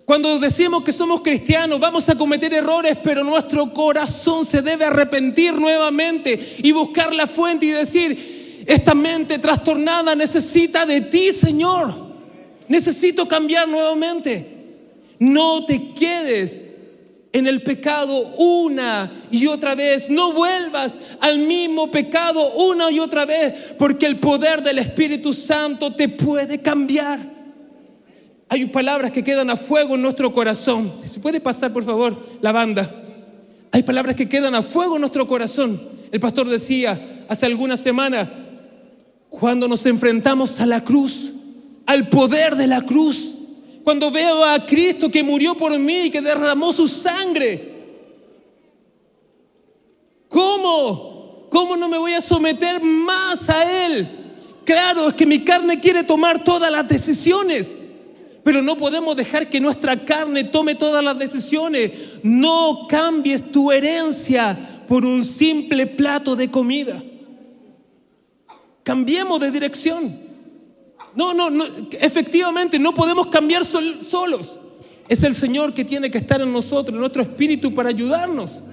Cuando 0.05 0.39
decimos 0.39 0.83
que 0.83 0.91
somos 0.91 1.21
cristianos, 1.21 1.79
vamos 1.79 2.09
a 2.09 2.17
cometer 2.17 2.51
errores, 2.53 2.97
pero 3.03 3.23
nuestro 3.23 3.71
corazón 3.73 4.43
se 4.43 4.61
debe 4.61 4.85
arrepentir 4.85 5.53
nuevamente 5.53 6.57
y 6.63 6.71
buscar 6.71 7.13
la 7.13 7.27
fuente 7.27 7.67
y 7.67 7.69
decir, 7.69 8.63
esta 8.65 8.95
mente 8.95 9.37
trastornada 9.37 10.15
necesita 10.15 10.85
de 10.85 11.01
ti, 11.01 11.31
Señor. 11.31 11.93
Necesito 12.67 13.27
cambiar 13.27 13.67
nuevamente. 13.67 14.57
No 15.19 15.65
te 15.65 15.91
quedes 15.91 16.65
en 17.31 17.47
el 17.47 17.61
pecado 17.61 18.17
una 18.37 19.11
y 19.31 19.47
otra 19.47 19.75
vez. 19.75 20.09
No 20.09 20.33
vuelvas 20.33 20.97
al 21.21 21.39
mismo 21.39 21.91
pecado 21.91 22.53
una 22.53 22.91
y 22.91 22.99
otra 22.99 23.25
vez, 23.25 23.73
porque 23.77 24.05
el 24.05 24.17
poder 24.17 24.63
del 24.63 24.79
Espíritu 24.79 25.33
Santo 25.33 25.93
te 25.93 26.09
puede 26.09 26.61
cambiar. 26.61 27.19
Hay 28.51 28.65
palabras 28.65 29.11
que 29.11 29.23
quedan 29.23 29.49
a 29.51 29.55
fuego 29.55 29.95
en 29.95 30.01
nuestro 30.01 30.33
corazón. 30.33 30.91
¿Se 31.05 31.19
puede 31.19 31.39
pasar, 31.39 31.71
por 31.71 31.83
favor, 31.83 32.17
la 32.41 32.51
banda? 32.51 32.89
Hay 33.71 33.83
palabras 33.83 34.15
que 34.15 34.27
quedan 34.27 34.55
a 34.55 34.63
fuego 34.63 34.95
en 34.95 35.01
nuestro 35.01 35.27
corazón. 35.27 35.79
El 36.11 36.19
pastor 36.19 36.49
decía 36.49 36.99
hace 37.27 37.45
algunas 37.45 37.79
semanas, 37.79 38.27
cuando 39.29 39.67
nos 39.67 39.85
enfrentamos 39.85 40.59
a 40.59 40.65
la 40.65 40.83
cruz, 40.83 41.31
al 41.85 42.09
poder 42.09 42.55
de 42.55 42.65
la 42.65 42.81
cruz, 42.81 43.35
cuando 43.89 44.11
veo 44.11 44.45
a 44.45 44.63
Cristo 44.67 45.09
que 45.09 45.23
murió 45.23 45.55
por 45.55 45.75
mí 45.79 46.01
y 46.01 46.11
que 46.11 46.21
derramó 46.21 46.71
su 46.71 46.87
sangre. 46.87 47.73
¿Cómo? 50.27 51.47
¿Cómo 51.49 51.75
no 51.75 51.89
me 51.89 51.97
voy 51.97 52.13
a 52.13 52.21
someter 52.21 52.83
más 52.83 53.49
a 53.49 53.87
Él? 53.87 54.07
Claro, 54.63 55.07
es 55.07 55.15
que 55.15 55.25
mi 55.25 55.43
carne 55.43 55.79
quiere 55.79 56.03
tomar 56.03 56.43
todas 56.43 56.71
las 56.71 56.87
decisiones, 56.87 57.79
pero 58.43 58.61
no 58.61 58.77
podemos 58.77 59.15
dejar 59.15 59.49
que 59.49 59.59
nuestra 59.59 60.05
carne 60.05 60.43
tome 60.43 60.75
todas 60.75 61.03
las 61.03 61.17
decisiones. 61.17 61.91
No 62.21 62.85
cambies 62.87 63.51
tu 63.51 63.71
herencia 63.71 64.85
por 64.87 65.03
un 65.03 65.25
simple 65.25 65.87
plato 65.87 66.35
de 66.35 66.51
comida. 66.51 67.01
Cambiemos 68.83 69.39
de 69.39 69.49
dirección. 69.49 70.28
No, 71.19 71.33
no, 71.33 71.49
no, 71.49 71.65
efectivamente 71.99 72.79
no 72.79 72.95
podemos 72.95 73.27
cambiar 73.27 73.65
solos. 73.65 74.57
Es 75.09 75.21
el 75.25 75.35
Señor 75.35 75.73
que 75.73 75.83
tiene 75.83 76.09
que 76.09 76.17
estar 76.17 76.39
en 76.39 76.53
nosotros, 76.53 76.93
en 76.93 76.99
nuestro 77.01 77.21
espíritu 77.21 77.75
para 77.75 77.89
ayudarnos. 77.89 78.63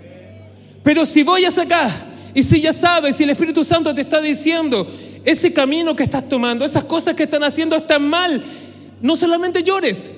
Pero 0.84 1.04
si 1.04 1.24
voy 1.24 1.44
a 1.44 1.48
acá 1.48 1.90
y 2.32 2.44
si 2.44 2.60
ya 2.60 2.72
sabes, 2.72 3.16
si 3.16 3.24
el 3.24 3.30
Espíritu 3.30 3.64
Santo 3.64 3.92
te 3.92 4.02
está 4.02 4.20
diciendo, 4.20 4.86
ese 5.24 5.52
camino 5.52 5.96
que 5.96 6.04
estás 6.04 6.28
tomando, 6.28 6.64
esas 6.64 6.84
cosas 6.84 7.16
que 7.16 7.24
están 7.24 7.42
haciendo 7.42 7.74
están 7.74 8.08
mal, 8.08 8.40
no 9.00 9.16
solamente 9.16 9.64
llores, 9.64 10.12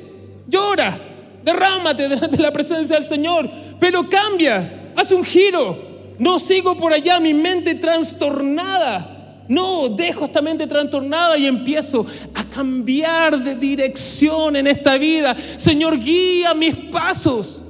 llora, 0.46 1.00
derrámate 1.42 2.10
de 2.10 2.36
la 2.36 2.52
presencia 2.52 2.96
del 2.96 3.06
Señor, 3.06 3.50
pero 3.80 4.06
cambia, 4.10 4.92
haz 4.94 5.12
un 5.12 5.24
giro. 5.24 5.78
No 6.18 6.38
sigo 6.38 6.76
por 6.76 6.92
allá, 6.92 7.20
mi 7.20 7.32
mente 7.32 7.74
trastornada 7.76 9.17
no, 9.48 9.88
dejo 9.88 10.26
esta 10.26 10.42
mente 10.42 10.66
trastornada 10.66 11.38
y 11.38 11.46
empiezo 11.46 12.06
a 12.34 12.44
cambiar 12.44 13.42
de 13.42 13.54
dirección 13.54 14.56
en 14.56 14.66
esta 14.66 14.98
vida. 14.98 15.34
Señor, 15.56 15.98
guía 15.98 16.52
mis 16.52 16.76
pasos. 16.76 17.62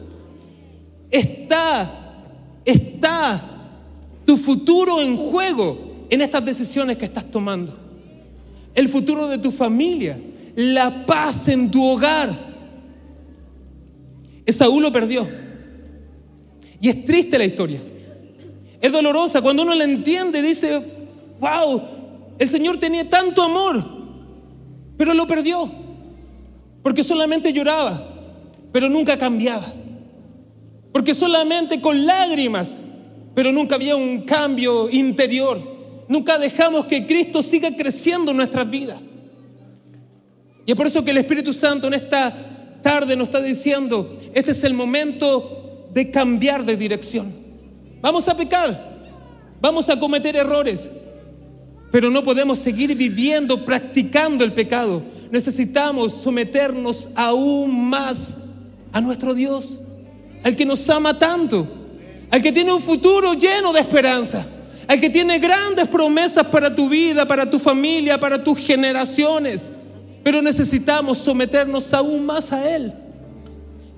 Está, 1.11 1.89
está 2.65 3.41
tu 4.27 4.37
futuro 4.37 5.01
en 5.01 5.17
juego 5.17 6.07
en 6.11 6.21
estas 6.21 6.45
decisiones 6.45 6.99
que 6.99 7.05
estás 7.05 7.31
tomando. 7.31 7.77
El 8.75 8.89
futuro 8.89 9.29
de 9.29 9.39
tu 9.39 9.53
familia, 9.53 10.19
la 10.57 11.07
paz 11.07 11.49
en 11.49 11.71
tu 11.71 11.85
hogar. 11.85 12.31
Esaú 14.45 14.81
lo 14.81 14.91
perdió. 14.91 15.29
Y 16.81 16.89
es 16.89 17.05
triste 17.05 17.39
la 17.39 17.45
historia. 17.45 17.81
Es 18.81 18.91
dolorosa. 18.91 19.43
Cuando 19.43 19.63
uno 19.63 19.75
la 19.75 19.85
entiende, 19.85 20.43
dice, 20.43 20.98
wow, 21.41 21.83
el 22.39 22.49
Señor 22.49 22.79
tenía 22.79 23.09
tanto 23.09 23.43
amor, 23.43 23.85
pero 24.97 25.15
lo 25.15 25.27
perdió, 25.27 25.71
porque 26.83 27.03
solamente 27.03 27.53
lloraba, 27.53 28.01
pero 28.73 28.89
nunca 28.89 29.19
cambiaba, 29.19 29.67
porque 30.93 31.15
solamente 31.15 31.81
con 31.81 32.07
lágrimas, 32.07 32.81
pero 33.35 33.53
nunca 33.53 33.77
había 33.77 33.97
un 33.97 34.23
cambio 34.23 34.91
interior, 34.91 35.61
nunca 36.09 36.39
dejamos 36.39 36.87
que 36.87 37.07
Cristo 37.07 37.43
siga 37.43 37.75
creciendo 37.77 38.31
en 38.31 38.37
nuestras 38.37 38.69
vidas. 38.69 39.01
Y 40.67 40.73
es 40.73 40.77
por 40.77 40.87
eso 40.87 41.05
que 41.05 41.13
el 41.13 41.19
Espíritu 41.19 41.53
Santo 41.53 41.87
en 41.87 41.95
esta 41.95 42.35
tarde 42.83 43.17
nos 43.17 43.29
está 43.29 43.41
diciendo, 43.41 44.15
este 44.35 44.51
es 44.53 44.65
el 44.65 44.75
momento 44.75 45.89
de 45.93 46.11
cambiar 46.11 46.65
de 46.65 46.77
dirección. 46.77 47.33
Vamos 48.01 48.29
a 48.29 48.37
pecar, 48.37 48.99
vamos 49.61 49.89
a 49.89 49.99
cometer 49.99 50.37
errores, 50.37 50.91
pero 51.91 52.11
no 52.11 52.23
podemos 52.23 52.59
seguir 52.59 52.95
viviendo, 52.95 53.65
practicando 53.65 54.45
el 54.45 54.53
pecado. 54.53 55.03
Necesitamos 55.31 56.13
someternos 56.13 57.11
aún 57.15 57.89
más 57.89 58.49
a 58.93 59.01
nuestro 59.01 59.35
Dios, 59.35 59.81
al 60.43 60.55
que 60.55 60.67
nos 60.67 60.89
ama 60.91 61.19
tanto, 61.19 61.67
al 62.31 62.43
que 62.43 62.53
tiene 62.53 62.73
un 62.73 62.83
futuro 62.83 63.35
lleno 63.35 63.73
de 63.73 63.81
esperanza, 63.81 64.47
al 64.87 65.01
que 65.01 65.11
tiene 65.11 65.39
grandes 65.39 65.89
promesas 65.89 66.47
para 66.47 66.75
tu 66.75 66.89
vida, 66.89 67.27
para 67.27 67.51
tu 67.51 67.59
familia, 67.59 68.19
para 68.19 68.43
tus 68.43 68.59
generaciones. 68.59 69.71
Pero 70.23 70.43
necesitamos 70.43 71.19
someternos 71.19 71.93
aún 71.95 72.25
más 72.27 72.53
a 72.53 72.75
Él. 72.75 72.93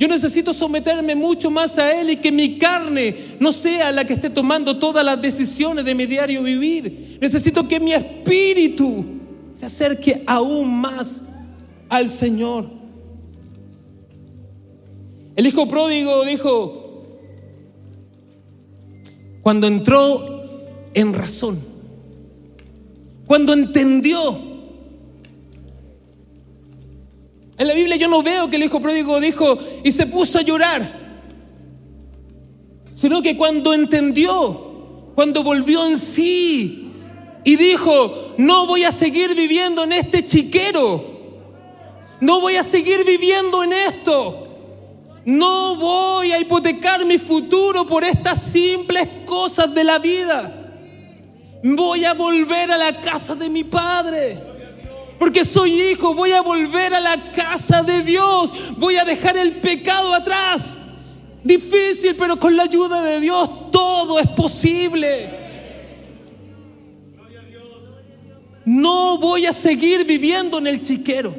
Yo 0.00 0.08
necesito 0.08 0.54
someterme 0.54 1.14
mucho 1.14 1.50
más 1.50 1.76
a 1.76 2.00
Él 2.00 2.08
y 2.08 2.16
que 2.16 2.32
mi 2.32 2.56
carne 2.56 3.14
no 3.38 3.52
sea 3.52 3.92
la 3.92 4.06
que 4.06 4.14
esté 4.14 4.30
tomando 4.30 4.78
todas 4.78 5.04
las 5.04 5.20
decisiones 5.20 5.84
de 5.84 5.94
mi 5.94 6.06
diario 6.06 6.42
vivir. 6.42 7.18
Necesito 7.20 7.68
que 7.68 7.78
mi 7.78 7.92
espíritu 7.92 9.04
se 9.54 9.66
acerque 9.66 10.22
aún 10.26 10.72
más 10.80 11.20
al 11.90 12.08
Señor. 12.08 12.70
El 15.36 15.46
hijo 15.46 15.68
pródigo 15.68 16.24
dijo, 16.24 17.18
cuando 19.42 19.66
entró 19.66 20.62
en 20.94 21.12
razón, 21.12 21.60
cuando 23.26 23.52
entendió 23.52 24.49
En 27.60 27.68
la 27.68 27.74
Biblia 27.74 27.96
yo 27.96 28.08
no 28.08 28.22
veo 28.22 28.48
que 28.48 28.56
el 28.56 28.62
hijo 28.62 28.80
pródigo 28.80 29.20
dijo 29.20 29.58
y 29.84 29.92
se 29.92 30.06
puso 30.06 30.38
a 30.38 30.42
llorar, 30.42 30.80
sino 32.90 33.20
que 33.20 33.36
cuando 33.36 33.74
entendió, 33.74 35.12
cuando 35.14 35.42
volvió 35.42 35.84
en 35.84 35.98
sí 35.98 36.90
y 37.44 37.56
dijo, 37.56 38.32
no 38.38 38.66
voy 38.66 38.84
a 38.84 38.92
seguir 38.92 39.34
viviendo 39.34 39.84
en 39.84 39.92
este 39.92 40.24
chiquero, 40.24 41.04
no 42.22 42.40
voy 42.40 42.56
a 42.56 42.62
seguir 42.62 43.04
viviendo 43.04 43.62
en 43.62 43.74
esto. 43.74 44.46
No 45.26 45.76
voy 45.76 46.32
a 46.32 46.40
hipotecar 46.40 47.04
mi 47.04 47.18
futuro 47.18 47.86
por 47.86 48.04
estas 48.04 48.40
simples 48.40 49.06
cosas 49.26 49.74
de 49.74 49.84
la 49.84 49.98
vida. 49.98 50.72
Voy 51.62 52.06
a 52.06 52.14
volver 52.14 52.70
a 52.72 52.78
la 52.78 52.98
casa 53.02 53.34
de 53.34 53.50
mi 53.50 53.64
padre. 53.64 54.49
Porque 55.20 55.44
soy 55.44 55.78
hijo, 55.82 56.14
voy 56.14 56.32
a 56.32 56.40
volver 56.40 56.94
a 56.94 56.98
la 56.98 57.14
casa 57.32 57.82
de 57.82 58.02
Dios, 58.02 58.50
voy 58.78 58.96
a 58.96 59.04
dejar 59.04 59.36
el 59.36 59.60
pecado 59.60 60.14
atrás. 60.14 60.78
Difícil, 61.44 62.16
pero 62.16 62.40
con 62.40 62.56
la 62.56 62.62
ayuda 62.62 63.02
de 63.02 63.20
Dios 63.20 63.70
todo 63.70 64.18
es 64.18 64.26
posible. 64.28 65.28
No 68.64 69.18
voy 69.18 69.44
a 69.44 69.52
seguir 69.52 70.06
viviendo 70.06 70.56
en 70.56 70.66
el 70.66 70.80
chiquero. 70.80 71.34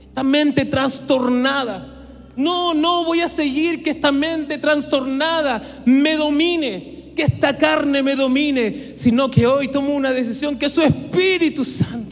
Esta 0.00 0.24
mente 0.24 0.64
trastornada. 0.64 1.94
No, 2.34 2.74
no 2.74 3.04
voy 3.04 3.20
a 3.20 3.28
seguir 3.28 3.84
que 3.84 3.90
esta 3.90 4.10
mente 4.10 4.58
trastornada 4.58 5.62
me 5.84 6.16
domine, 6.16 7.12
que 7.14 7.22
esta 7.22 7.56
carne 7.56 8.02
me 8.02 8.16
domine, 8.16 8.94
sino 8.96 9.30
que 9.30 9.46
hoy 9.46 9.68
tomo 9.68 9.94
una 9.94 10.10
decisión 10.10 10.58
que 10.58 10.68
su 10.68 10.82
Espíritu 10.82 11.64
Santo, 11.64 12.07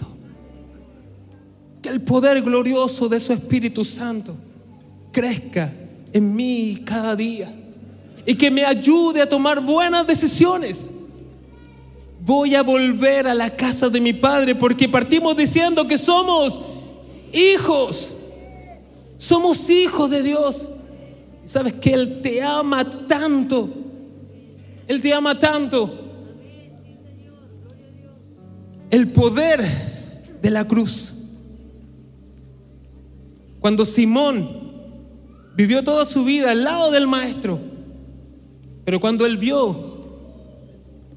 que 1.87 1.93
el 1.93 2.01
poder 2.01 2.43
glorioso 2.43 3.09
de 3.09 3.21
su 3.21 3.33
Espíritu 3.33 3.85
Santo 3.85 4.35
crezca 5.13 5.73
en 6.13 6.35
mí 6.35 6.83
cada 6.85 7.15
día 7.15 7.49
y 8.27 8.35
que 8.35 8.51
me 8.51 8.65
ayude 8.65 9.23
a 9.23 9.29
tomar 9.29 9.61
buenas 9.61 10.05
decisiones. 10.05 10.91
Voy 12.25 12.57
a 12.57 12.65
volver 12.65 13.29
a 13.29 13.35
la 13.35 13.51
casa 13.51 13.89
de 13.89 14.01
mi 14.01 14.13
padre 14.13 14.57
porque 14.57 14.89
partimos 14.89 15.37
diciendo 15.37 15.87
que 15.87 15.97
somos 15.97 16.61
hijos. 17.33 18.17
Somos 19.17 19.71
hijos 19.71 20.11
de 20.11 20.25
Dios. 20.25 20.69
sabes 21.45 21.75
que 21.75 21.93
Él 21.93 22.21
te 22.21 22.43
ama 22.43 23.07
tanto. 23.07 23.69
Él 24.89 25.01
te 25.01 25.15
ama 25.15 25.39
tanto. 25.39 25.89
El 28.91 29.07
poder 29.13 29.65
de 30.43 30.51
la 30.51 30.65
cruz. 30.65 31.16
Cuando 33.67 33.85
Simón 33.85 34.49
vivió 35.57 35.83
toda 35.83 36.05
su 36.05 36.25
vida 36.25 36.53
al 36.53 36.63
lado 36.63 36.93
del 36.93 37.09
Maestro, 37.09 37.59
pero 38.85 39.01
cuando 39.01 39.27
él 39.27 39.39
vio 39.39 40.07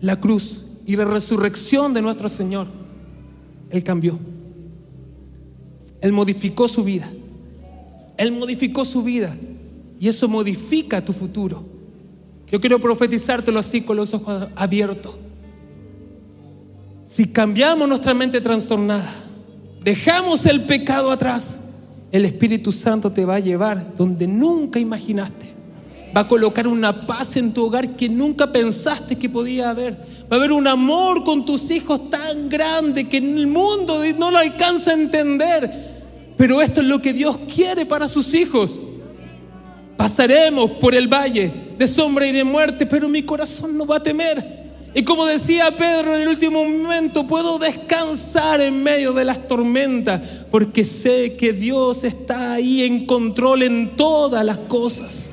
la 0.02 0.20
cruz 0.20 0.64
y 0.88 0.96
la 0.96 1.06
resurrección 1.06 1.94
de 1.94 2.02
nuestro 2.02 2.28
Señor, 2.28 2.66
él 3.70 3.84
cambió. 3.84 4.18
Él 6.02 6.12
modificó 6.12 6.68
su 6.68 6.84
vida. 6.84 7.08
Él 8.18 8.32
modificó 8.32 8.84
su 8.84 9.04
vida. 9.04 9.32
Y 10.00 10.08
eso 10.08 10.28
modifica 10.28 11.06
tu 11.06 11.14
futuro. 11.14 11.64
Yo 12.52 12.60
quiero 12.60 12.82
profetizártelo 12.82 13.60
así 13.60 13.82
con 13.82 13.96
los 13.96 14.12
ojos 14.16 14.48
abiertos. 14.56 15.20
Si 17.06 17.28
cambiamos 17.28 17.88
nuestra 17.88 18.16
mente 18.16 18.42
trastornada, 18.42 19.08
dejamos 19.84 20.48
el 20.48 20.64
pecado 20.64 21.12
atrás, 21.12 21.69
el 22.12 22.26
Espíritu 22.26 22.72
Santo 22.72 23.12
te 23.12 23.26
va 23.26 23.36
a 23.36 23.40
llevar 23.40 23.96
donde 23.96 24.28
nunca 24.28 24.80
imaginaste. 24.80 25.54
Va 26.16 26.22
a 26.22 26.28
colocar 26.28 26.68
una 26.68 27.06
paz 27.06 27.38
en 27.38 27.54
tu 27.54 27.66
hogar 27.66 27.96
que 27.96 28.10
nunca 28.10 28.52
pensaste 28.52 29.16
que 29.16 29.30
podía 29.30 29.70
haber. 29.70 29.94
Va 30.32 30.36
a 30.36 30.40
haber 30.40 30.52
un 30.52 30.68
amor 30.68 31.24
con 31.24 31.46
tus 31.46 31.70
hijos 31.70 32.10
tan 32.10 32.50
grande 32.50 33.08
que 33.08 33.18
el 33.18 33.46
mundo 33.48 34.02
no 34.18 34.32
lo 34.32 34.38
alcanza 34.38 34.92
a 34.92 34.96
entender. 34.96 35.72
Pero 36.36 36.62
esto 36.62 36.82
es 36.82 36.88
lo 36.88 37.02
que 37.02 37.14
Dios 37.14 37.38
quiere 37.54 37.86
para 37.86 38.08
sus 38.08 38.34
hijos. 38.34 38.80
Pasaremos 39.98 40.72
por 40.72 40.96
el 40.96 41.08
valle 41.08 41.52
de 41.78 41.88
sombra 41.88 42.26
y 42.26 42.32
de 42.32 42.44
muerte, 42.44 42.86
pero 42.86 43.08
mi 43.08 43.22
corazón 43.22 43.78
no 43.78 43.86
va 43.86 43.98
a 43.98 44.04
temer. 44.04 44.69
Y 45.00 45.04
como 45.06 45.26
decía 45.26 45.72
Pedro 45.78 46.14
en 46.14 46.24
el 46.24 46.28
último 46.28 46.66
momento, 46.66 47.26
puedo 47.26 47.58
descansar 47.58 48.60
en 48.60 48.84
medio 48.84 49.14
de 49.14 49.24
las 49.24 49.48
tormentas, 49.48 50.20
porque 50.52 50.84
sé 50.84 51.38
que 51.38 51.54
Dios 51.54 52.04
está 52.04 52.52
ahí 52.52 52.84
en 52.84 53.06
control 53.06 53.64
en 53.64 53.96
todas 53.96 54.44
las 54.44 54.58
cosas. 54.58 55.30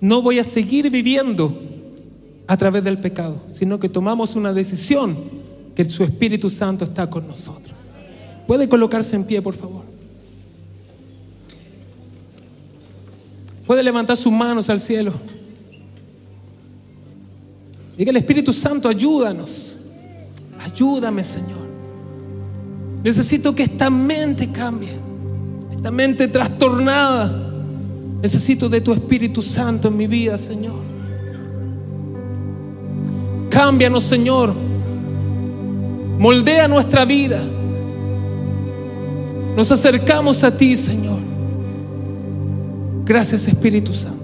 No 0.00 0.20
voy 0.20 0.40
a 0.40 0.44
seguir 0.44 0.90
viviendo 0.90 1.56
a 2.48 2.56
través 2.56 2.82
del 2.82 2.98
pecado, 2.98 3.40
sino 3.46 3.78
que 3.78 3.88
tomamos 3.88 4.34
una 4.34 4.52
decisión 4.52 5.16
que 5.76 5.88
su 5.88 6.02
Espíritu 6.02 6.50
Santo 6.50 6.84
está 6.86 7.08
con 7.08 7.28
nosotros. 7.28 7.78
¿Puede 8.48 8.68
colocarse 8.68 9.14
en 9.14 9.22
pie, 9.22 9.42
por 9.42 9.54
favor? 9.54 9.84
Puede 13.64 13.84
levantar 13.84 14.16
sus 14.16 14.32
manos 14.32 14.68
al 14.68 14.80
cielo. 14.80 15.12
Diga 17.96 18.10
el 18.10 18.16
Espíritu 18.16 18.52
Santo, 18.52 18.88
ayúdanos. 18.88 19.76
Ayúdame, 20.64 21.22
Señor. 21.22 21.64
Necesito 23.02 23.54
que 23.54 23.64
esta 23.64 23.90
mente 23.90 24.50
cambie. 24.50 24.96
Esta 25.74 25.90
mente 25.90 26.26
trastornada. 26.28 27.52
Necesito 28.22 28.68
de 28.68 28.80
tu 28.80 28.92
Espíritu 28.92 29.42
Santo 29.42 29.88
en 29.88 29.96
mi 29.96 30.06
vida, 30.06 30.38
Señor. 30.38 30.80
Cámbianos, 33.50 34.02
Señor. 34.02 34.54
Moldea 36.18 36.66
nuestra 36.66 37.04
vida. 37.04 37.40
Nos 39.56 39.70
acercamos 39.70 40.42
a 40.42 40.56
ti, 40.56 40.76
Señor. 40.76 41.20
Gracias, 43.04 43.46
Espíritu 43.46 43.92
Santo. 43.92 44.23